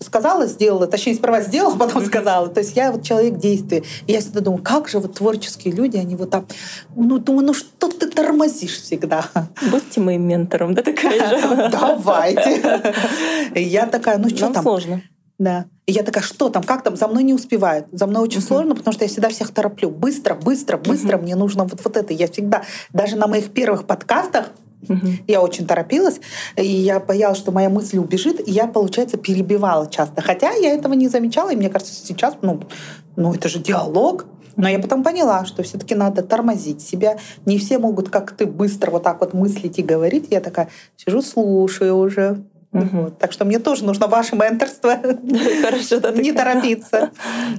[0.00, 2.48] сказала, сделала, точнее, сперва сделала, потом сказала.
[2.48, 3.82] То есть я вот человек действия.
[4.06, 6.46] И я всегда думаю, как же вот творческие люди, они вот там,
[6.94, 9.26] ну, думаю, ну что ты тормозишь всегда?
[9.70, 11.68] Будьте моим ментором, да, такая же?
[11.72, 12.94] Давайте.
[13.54, 14.62] Я такая, ну что там?
[14.62, 15.02] сложно.
[15.38, 15.66] Да.
[15.86, 17.86] И я такая, что там, как там, за мной не успевают.
[17.92, 18.46] За мной очень uh-huh.
[18.46, 19.90] сложно, потому что я всегда всех тороплю.
[19.90, 21.22] Быстро, быстро, быстро, uh-huh.
[21.22, 22.12] мне нужно вот, вот это.
[22.12, 24.50] Я всегда, даже на моих первых подкастах,
[24.88, 25.06] Угу.
[25.26, 26.20] Я очень торопилась,
[26.56, 30.22] и я боялась, что моя мысль убежит, и я, получается, перебивала часто.
[30.22, 32.60] Хотя я этого не замечала, и мне кажется, сейчас, ну,
[33.16, 34.26] ну это же диалог.
[34.56, 37.18] Но я потом поняла, что все-таки надо тормозить себя.
[37.44, 40.28] Не все могут, как ты, быстро вот так вот мыслить и говорить.
[40.30, 42.44] Я такая сижу, слушаю уже.
[42.72, 42.88] Угу.
[42.92, 43.18] Вот.
[43.18, 44.96] Так что мне тоже нужно ваше менторство.
[45.62, 46.12] Хорошо, да.
[46.12, 47.10] Не торопиться.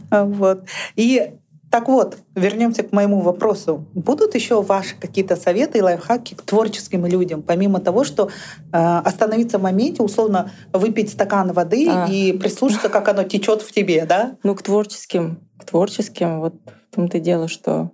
[0.09, 0.63] Вот.
[0.95, 1.33] И
[1.75, 3.85] так вот, вернемся к моему вопросу.
[3.93, 8.29] Будут еще ваши какие-то советы и лайфхаки к творческим людям, помимо того, что
[8.71, 12.07] э, остановиться в моменте, условно выпить стакан воды а.
[12.09, 14.37] и прислушаться, как оно течет в тебе, да?
[14.43, 16.53] Ну, к творческим, к творческим, вот
[16.91, 17.91] в том-то дело, что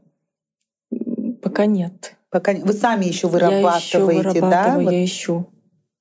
[1.42, 2.14] пока нет.
[2.30, 4.78] Пока вы сами еще вырабатываете, я еще да?
[4.78, 4.92] Вот.
[4.92, 5.50] Я ищу,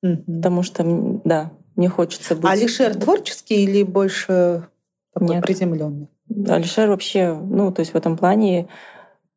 [0.03, 0.23] угу.
[0.27, 0.85] потому что,
[1.25, 2.45] да, мне хочется быть.
[2.45, 4.69] А Алишер творческий или больше
[5.15, 6.11] такой приземленный?
[6.49, 8.69] Алишер вообще, ну, то есть в этом плане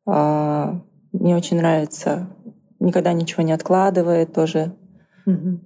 [0.06, 0.80] а,
[1.12, 2.28] мне очень нравится.
[2.80, 4.74] Никогда ничего не откладывает тоже.
[5.26, 5.60] Угу.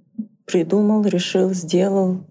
[0.45, 2.25] Придумал, решил, сделал.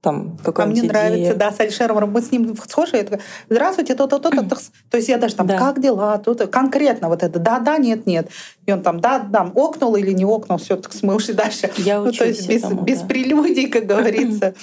[0.00, 0.90] там а мне идея.
[0.90, 3.20] нравится, да, с Алишером, мы с ним схожи, я такая,
[3.50, 5.58] здравствуйте, то-то, то-то, то есть я даже там, Да.
[5.58, 8.28] как дела, тут конкретно вот это, да, да, нет, нет.
[8.64, 11.70] И он там, да, да, окнул или не окнул, все, так мы ушли дальше.
[11.78, 13.06] Я Ну, то есть без, этому, без да.
[13.06, 14.54] прелюдий, как говорится.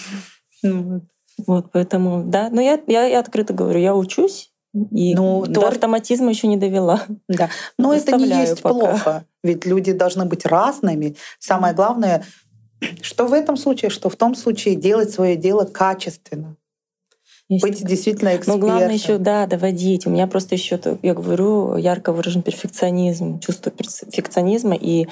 [1.47, 1.71] Вот.
[1.71, 2.49] Поэтому, да.
[2.51, 4.51] Но я, я, я открыто говорю, я учусь,
[4.91, 7.03] и Ну, до то- автоматизма еще не довела.
[7.29, 7.49] Да.
[7.77, 8.73] Но это не есть пока.
[8.75, 11.15] плохо, ведь люди должны быть разными.
[11.39, 12.23] Самое главное,
[13.01, 16.55] что в этом случае, что в том случае делать свое дело качественно.
[17.47, 17.89] Есть Быть такое.
[17.89, 18.61] действительно Но экспертом.
[18.61, 20.07] главное еще, да, доводить.
[20.07, 24.75] У меня просто еще, я говорю, ярко выражен перфекционизм, чувство перфекционизма.
[24.75, 25.07] И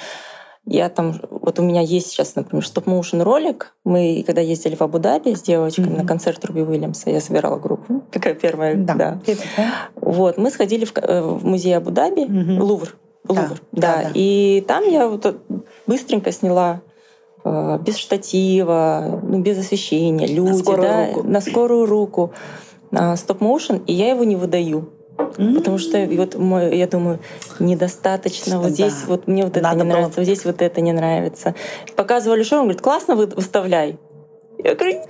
[0.66, 3.74] я там, вот у меня есть сейчас, например, стоп-моушен ролик.
[3.84, 5.98] Мы, когда ездили в Абу-Даби с девочками Мгм.
[5.98, 8.02] на концерт Руби Уильямса, я собирала группу.
[8.12, 8.94] Такая первая, Да.
[8.94, 9.20] да.
[9.26, 9.72] Это, да.
[9.96, 12.62] Вот, мы сходили в, э, в музей Абу-Даби, Мгм.
[12.62, 12.96] Лувр.
[13.28, 14.12] Лувр, да, да, да.
[14.14, 15.36] И там я вот
[15.88, 16.82] быстренько сняла
[17.46, 21.24] э, без штатива, ну, без освещения, люди, скорую да, руку.
[21.28, 22.34] на скорую руку,
[22.92, 24.90] на стоп-моушен, и я его не выдаю.
[25.36, 27.20] Потому что вот мой, я думаю,
[27.60, 28.58] недостаточно.
[28.60, 28.74] Вот Да.
[28.74, 31.56] здесь вот мне вот это Надо не было- нравится, вот здесь вот это не нравится.
[31.96, 33.98] Показывали шоу, он говорит, классно вы выставляй.
[34.64, 35.02] Я говорю,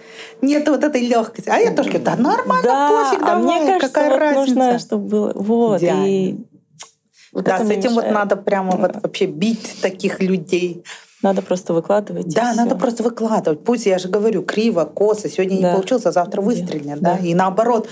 [0.41, 1.49] Нет вот этой легкости.
[1.49, 4.55] А я тоже говорю, да нормально, да, пофиг, а давай, мне кажется, какая вот разница.
[4.55, 5.31] нужно, чтобы было.
[5.35, 6.05] Вот, Идеально.
[6.05, 6.35] и
[7.31, 8.13] вот да, с этим вот мешает.
[8.13, 8.99] надо прямо вот Да.
[9.01, 10.83] вообще бить таких людей.
[11.21, 12.33] Надо просто выкладывать.
[12.35, 13.63] Да, надо просто выкладывать.
[13.63, 15.73] Пусть, я же говорю, криво, косо, сегодня не Да.
[15.75, 16.45] получился, а завтра Да.
[16.47, 16.99] выстрелят.
[16.99, 17.17] Да?
[17.21, 17.25] Да.
[17.25, 17.87] И наоборот,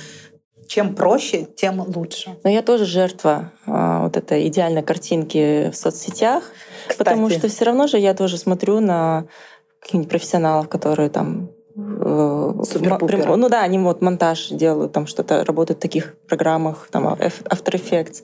[0.71, 2.37] чем проще, тем лучше.
[2.45, 6.45] Но я тоже жертва а, вот этой идеальной картинки в соцсетях,
[6.97, 7.39] потому Кстати.
[7.39, 9.25] что все равно же я тоже смотрю на
[9.81, 13.35] каких-нибудь профессионалов, которые там э, Супер-пупер.
[13.35, 18.23] ну да, они вот монтаж делают, там что-то работают в таких программах, там After Effects.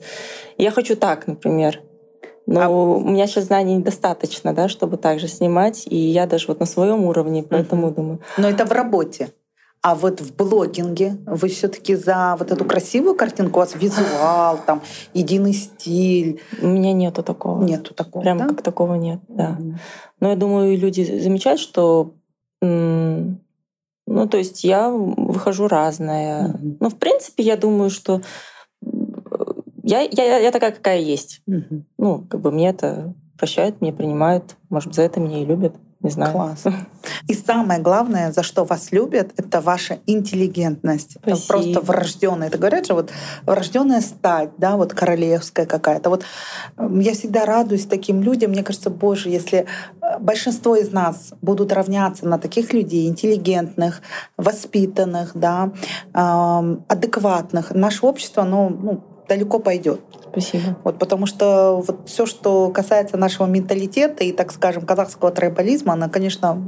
[0.56, 1.82] Я хочу так, например.
[2.46, 5.86] Но А у меня сейчас знаний недостаточно, да, чтобы так же снимать.
[5.86, 9.32] И я даже вот на своем уровне, поэтому думаю, Но это в работе.
[9.80, 14.82] А вот в блогинге вы все-таки за вот эту красивую картинку, у вас визуал, там,
[15.14, 16.40] единый стиль.
[16.60, 17.62] у меня нету такого.
[17.62, 18.22] Нету такого.
[18.22, 18.46] Прям да?
[18.48, 19.50] как такого нет, да.
[19.50, 19.78] Мгм.
[20.20, 22.14] Но я думаю, люди замечают, что
[22.60, 26.48] ну, то есть я выхожу разная.
[26.48, 26.78] Мгм.
[26.80, 28.22] Ну, в принципе, я думаю, что
[29.82, 31.42] я, я, я такая, какая есть.
[31.46, 31.84] Мгм.
[31.98, 34.56] Ну, как бы мне это прощают, мне принимают.
[34.70, 35.74] Может, за это меня и любят.
[36.00, 36.32] Не знаю.
[36.32, 36.64] Класс.
[37.26, 41.16] И самое главное, за что вас любят, это ваша интеллигентность.
[41.22, 41.72] Это Спасибо.
[41.72, 42.48] просто врожденная.
[42.48, 43.10] Это говорят же, вот
[43.46, 46.10] врожденная стать, да, вот королевская какая-то.
[46.10, 46.24] Вот
[46.76, 48.52] м, я всегда радуюсь таким людям.
[48.52, 49.66] Мне кажется, боже, если
[50.00, 54.00] э, большинство из нас будут равняться на таких людей, интеллигентных,
[54.36, 55.72] воспитанных, да,
[56.12, 60.00] ам, адекватных, наше общество, оно ну, далеко пойдет.
[60.30, 60.78] Спасибо.
[60.84, 66.08] Вот, потому что вот все, что касается нашего менталитета и, так скажем, казахского трайбализма, она,
[66.08, 66.62] конечно,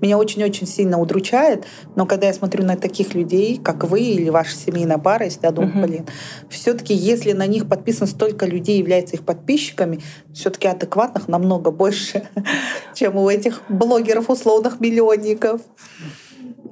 [0.00, 1.64] меня очень-очень сильно удручает.
[1.94, 5.50] Но когда я смотрю на таких людей, как вы или ваша семейная пара, если я
[5.50, 5.82] думаю, Мгм.
[5.82, 6.06] блин,
[6.48, 10.00] все-таки если на них подписано столько людей, являются их подписчиками,
[10.32, 12.28] все-таки адекватных намного больше,
[12.94, 15.60] чем у этих блогеров условных миллионников.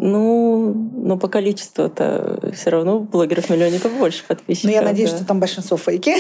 [0.07, 4.71] Ну, но по количеству это все равно блогеров-миллионников больше подписчиков.
[4.71, 5.17] Ну, я надеюсь, да.
[5.17, 6.15] что там большинство фейки.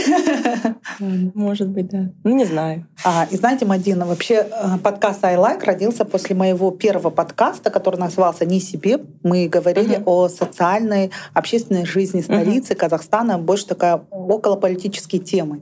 [1.34, 2.10] Может быть, да.
[2.24, 2.86] Ну, не знаю.
[3.04, 8.00] А, и знаете, Мадина, вообще э, подкаст I Like родился после моего первого подкаста, который
[8.00, 9.00] назывался «Не себе».
[9.22, 10.04] Мы говорили Мгм.
[10.06, 15.60] о социальной, общественной жизни столицы Казахстана, больше такая околополитические темы.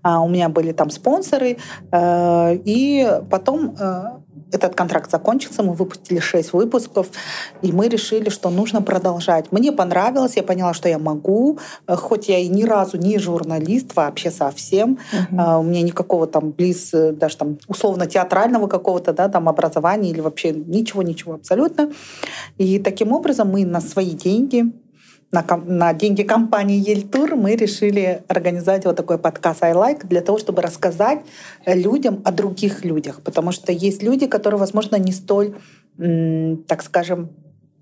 [0.00, 1.58] А, у меня были там спонсоры,
[1.90, 4.04] э, и потом э,
[4.50, 7.08] этот контракт закончился, мы выпустили шесть выпусков,
[7.62, 9.50] и мы решили, что нужно продолжать.
[9.52, 13.96] Мне понравилось, я поняла, что я могу, э, хоть я и ни разу не журналист
[13.96, 14.98] вообще совсем,
[15.36, 20.10] а, у меня никакого там близ, э, даже там условно театрального какого-то, да, там образования
[20.10, 21.90] или вообще ничего-ничего абсолютно.
[22.58, 24.72] И таким образом мы на свои деньги,
[25.32, 30.38] на, на деньги компании Ельтур мы решили организовать вот такой подкаст I Like для того,
[30.38, 31.20] чтобы рассказать
[31.64, 33.22] людям о других людях.
[33.22, 35.54] Потому что есть люди, которые, возможно, не столь,
[35.96, 37.30] так скажем,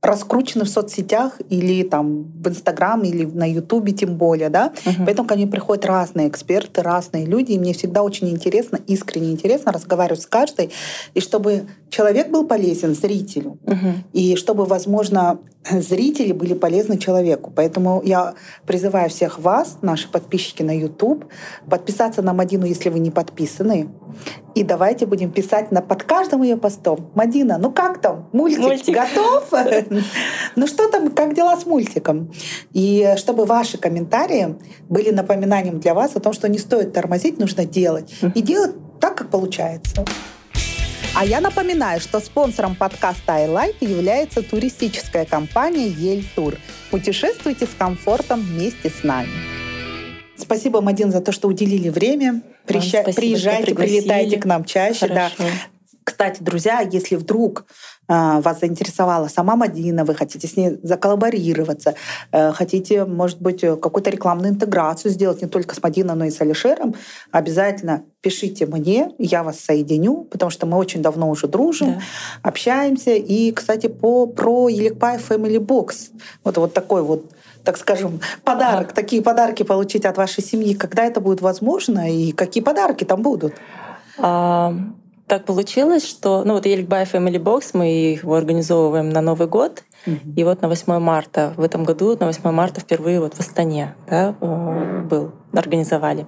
[0.03, 5.05] раскручены в соцсетях или там в Инстаграм или на Ютубе тем более, да, Мгм.
[5.05, 9.73] Поэтому ко мне приходят разные эксперты, разные люди, и мне всегда очень интересно, искренне интересно
[9.73, 10.71] разговаривать с каждой,
[11.15, 14.05] и чтобы человек был полезен зрителю, Мгм.
[14.13, 15.39] и чтобы, возможно,
[15.71, 17.53] зрители были полезны человеку.
[17.55, 18.35] Поэтому я
[18.67, 21.27] призываю всех вас, наши подписчики на YouTube,
[21.69, 23.89] подписаться на Мадину, если вы не подписаны.
[24.55, 27.11] И давайте будем писать на, под каждым ее постом.
[27.15, 28.29] Мадина, ну как там?
[28.33, 28.95] Мультик, Мультик.
[28.95, 29.51] готов?
[30.57, 32.33] Ну что там, как дела с мультиком?
[32.73, 34.57] И чтобы ваши комментарии
[34.89, 38.13] были напоминанием для вас о том, что не стоит тормозить, нужно делать.
[38.35, 40.05] И делать так, как получается.
[41.15, 46.55] А я напоминаю, что спонсором подкаста iLife является туристическая компания Ель Тур.
[46.91, 49.60] Путешествуйте с комфортом вместе с нами.
[50.51, 52.43] Спасибо, Мадин, за то, что уделили время.
[52.67, 53.03] Прища...
[53.03, 55.07] Спасибо, Приезжайте, прилетайте к нам чаще.
[55.07, 55.31] Да.
[56.03, 57.67] Кстати, друзья, если вдруг
[58.09, 61.95] э, вас заинтересовала сама Мадина, вы хотите с ней заколлаборироваться,
[62.33, 66.41] э, хотите, может быть, какую-то рекламную интеграцию сделать не только с Мадиной, но и с
[66.41, 66.97] Алишером,
[67.31, 72.01] обязательно пишите мне, я вас соединю, потому что мы очень давно уже дружим, да.
[72.43, 73.13] общаемся.
[73.13, 76.11] И, кстати, по, про Еликпай Family Box.
[76.43, 77.31] Вот, вот такой вот
[77.65, 78.95] так скажем, подарок, ага.
[78.95, 83.55] такие подарки получить от вашей семьи, когда это будет возможно и какие подарки там будут?
[84.19, 84.75] А,
[85.27, 90.35] так получилось, что ну вот Еликбай Family Box, мы его организовываем на Новый год, mm-hmm.
[90.35, 93.95] и вот на 8 марта в этом году, на 8 марта впервые вот в Астане
[94.09, 96.27] да, э, был, организовали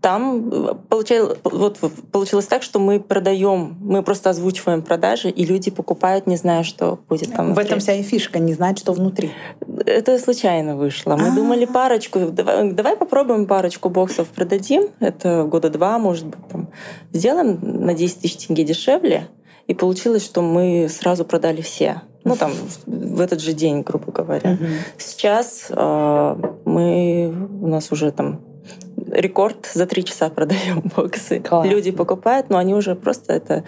[0.00, 1.78] там э, получилось, вот,
[2.12, 7.00] получилось так, что мы продаем, мы просто озвучиваем продажи, и люди покупают, не зная, что
[7.08, 7.46] будет там.
[7.46, 7.64] Внутри.
[7.64, 9.32] В этом вся и фишка, не знать, что внутри.
[9.86, 11.16] Это случайно вышло.
[11.16, 11.34] Мы А-а-а.
[11.34, 14.88] думали парочку, давай, давай попробуем парочку боксов продадим.
[15.00, 16.68] Это года два, может быть, там
[17.12, 19.28] сделаем на 10 тысяч тенге дешевле.
[19.66, 22.02] И получилось, что мы сразу продали все.
[22.24, 22.52] Ну, там,
[22.86, 24.52] в этот же день, грубо говоря.
[24.52, 24.64] Угу.
[24.96, 28.40] Сейчас э, мы, у нас уже там
[29.10, 31.40] рекорд за три часа продаем боксы.
[31.40, 31.68] Классно.
[31.68, 33.64] Люди покупают, но они уже просто это...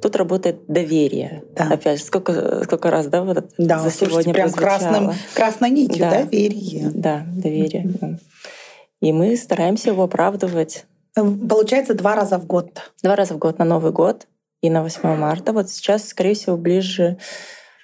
[0.00, 1.44] Тут работает доверие.
[1.56, 1.68] Да.
[1.70, 6.00] Опять же, сколько, сколько раз, да, вот да, за слушайте, сегодня прям красным, красной нитью
[6.00, 6.10] да.
[6.10, 6.90] доверие.
[6.94, 7.84] Да, доверие.
[7.84, 8.18] Mm-hmm.
[9.00, 10.86] И мы стараемся его оправдывать.
[11.14, 12.92] Получается два раза в год.
[13.02, 14.26] Два раза в год на Новый год
[14.62, 15.52] и на 8 марта.
[15.52, 17.18] Вот сейчас, скорее всего, ближе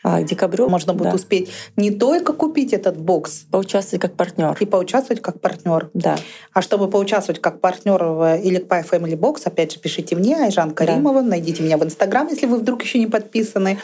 [0.03, 0.69] а, к декабрю.
[0.69, 1.15] Можно будет да.
[1.15, 4.57] успеть не только купить этот бокс, поучаствовать как партнер.
[4.61, 5.91] И поучаствовать как партнер.
[5.95, 6.17] Да.
[6.53, 11.23] А чтобы поучаствовать как партнер в Elecpie Family Box, опять же, пишите мне, Айжан Каримова,
[11.23, 11.29] да.
[11.29, 13.79] найдите меня в Инстаграм, если вы вдруг еще не подписаны.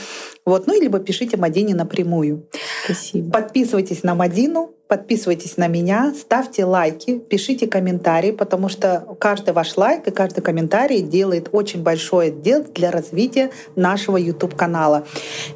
[0.44, 0.66] Вот.
[0.66, 2.46] Ну, либо пишите Мадине напрямую.
[2.84, 3.30] Спасибо.
[3.32, 10.06] Подписывайтесь на Мадину, подписывайтесь на меня, ставьте лайки, пишите комментарии, потому что каждый ваш лайк
[10.06, 15.06] и каждый комментарий делает очень большое дело для развития нашего YouTube-канала.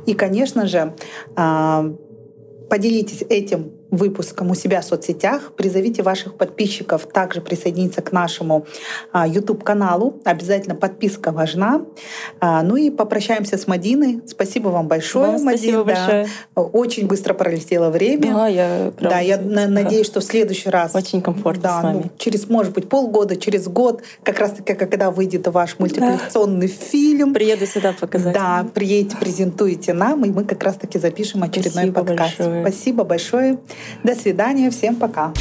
[0.07, 0.95] И, конечно же,
[1.37, 1.93] а,
[2.69, 5.53] поделитесь этим выпуском у себя в соцсетях.
[5.57, 8.67] Призовите ваших подписчиков также присоединиться к нашему
[9.13, 10.21] а, YouTube-каналу.
[10.25, 11.83] Обязательно подписка важна.
[12.41, 14.23] А, ну и попрощаемся с Мадиной.
[14.27, 15.59] Спасибо вам большое, вам Мадин.
[15.59, 16.29] Спасибо большое.
[16.55, 18.33] Очень быстро пролетело время.
[18.33, 20.95] Да, я, да, я надеюсь, что в следующий раз...
[20.95, 22.03] Очень комфортно да, с вами.
[22.05, 26.75] Ну, через, может быть, полгода, через год, как раз-таки, когда выйдет ваш мультипликационный да.
[26.75, 27.35] фильм.
[27.35, 28.35] Приеду сюда показать.
[28.35, 32.39] Да, приедете, презентуете нам, и мы как раз-таки запишем очередной Спасибо подкаст.
[32.39, 32.63] Большое.
[32.63, 33.59] Спасибо большое.
[34.03, 35.33] До свидания, всем пока.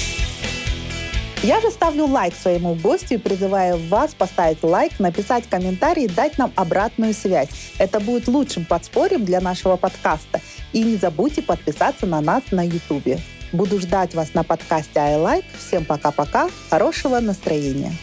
[1.42, 6.38] Я же ставлю лайк своему гостю и призываю вас поставить лайк, написать комментарий и дать
[6.38, 7.48] нам обратную связь.
[7.78, 10.42] Это будет лучшим подспорьем для нашего подкаста.
[10.74, 13.20] И не забудьте подписаться на нас на YouTube.
[13.54, 15.46] Буду ждать вас на подкасте iLike.
[15.58, 16.50] Всем пока-пока.
[16.70, 17.94] Хорошего настроения.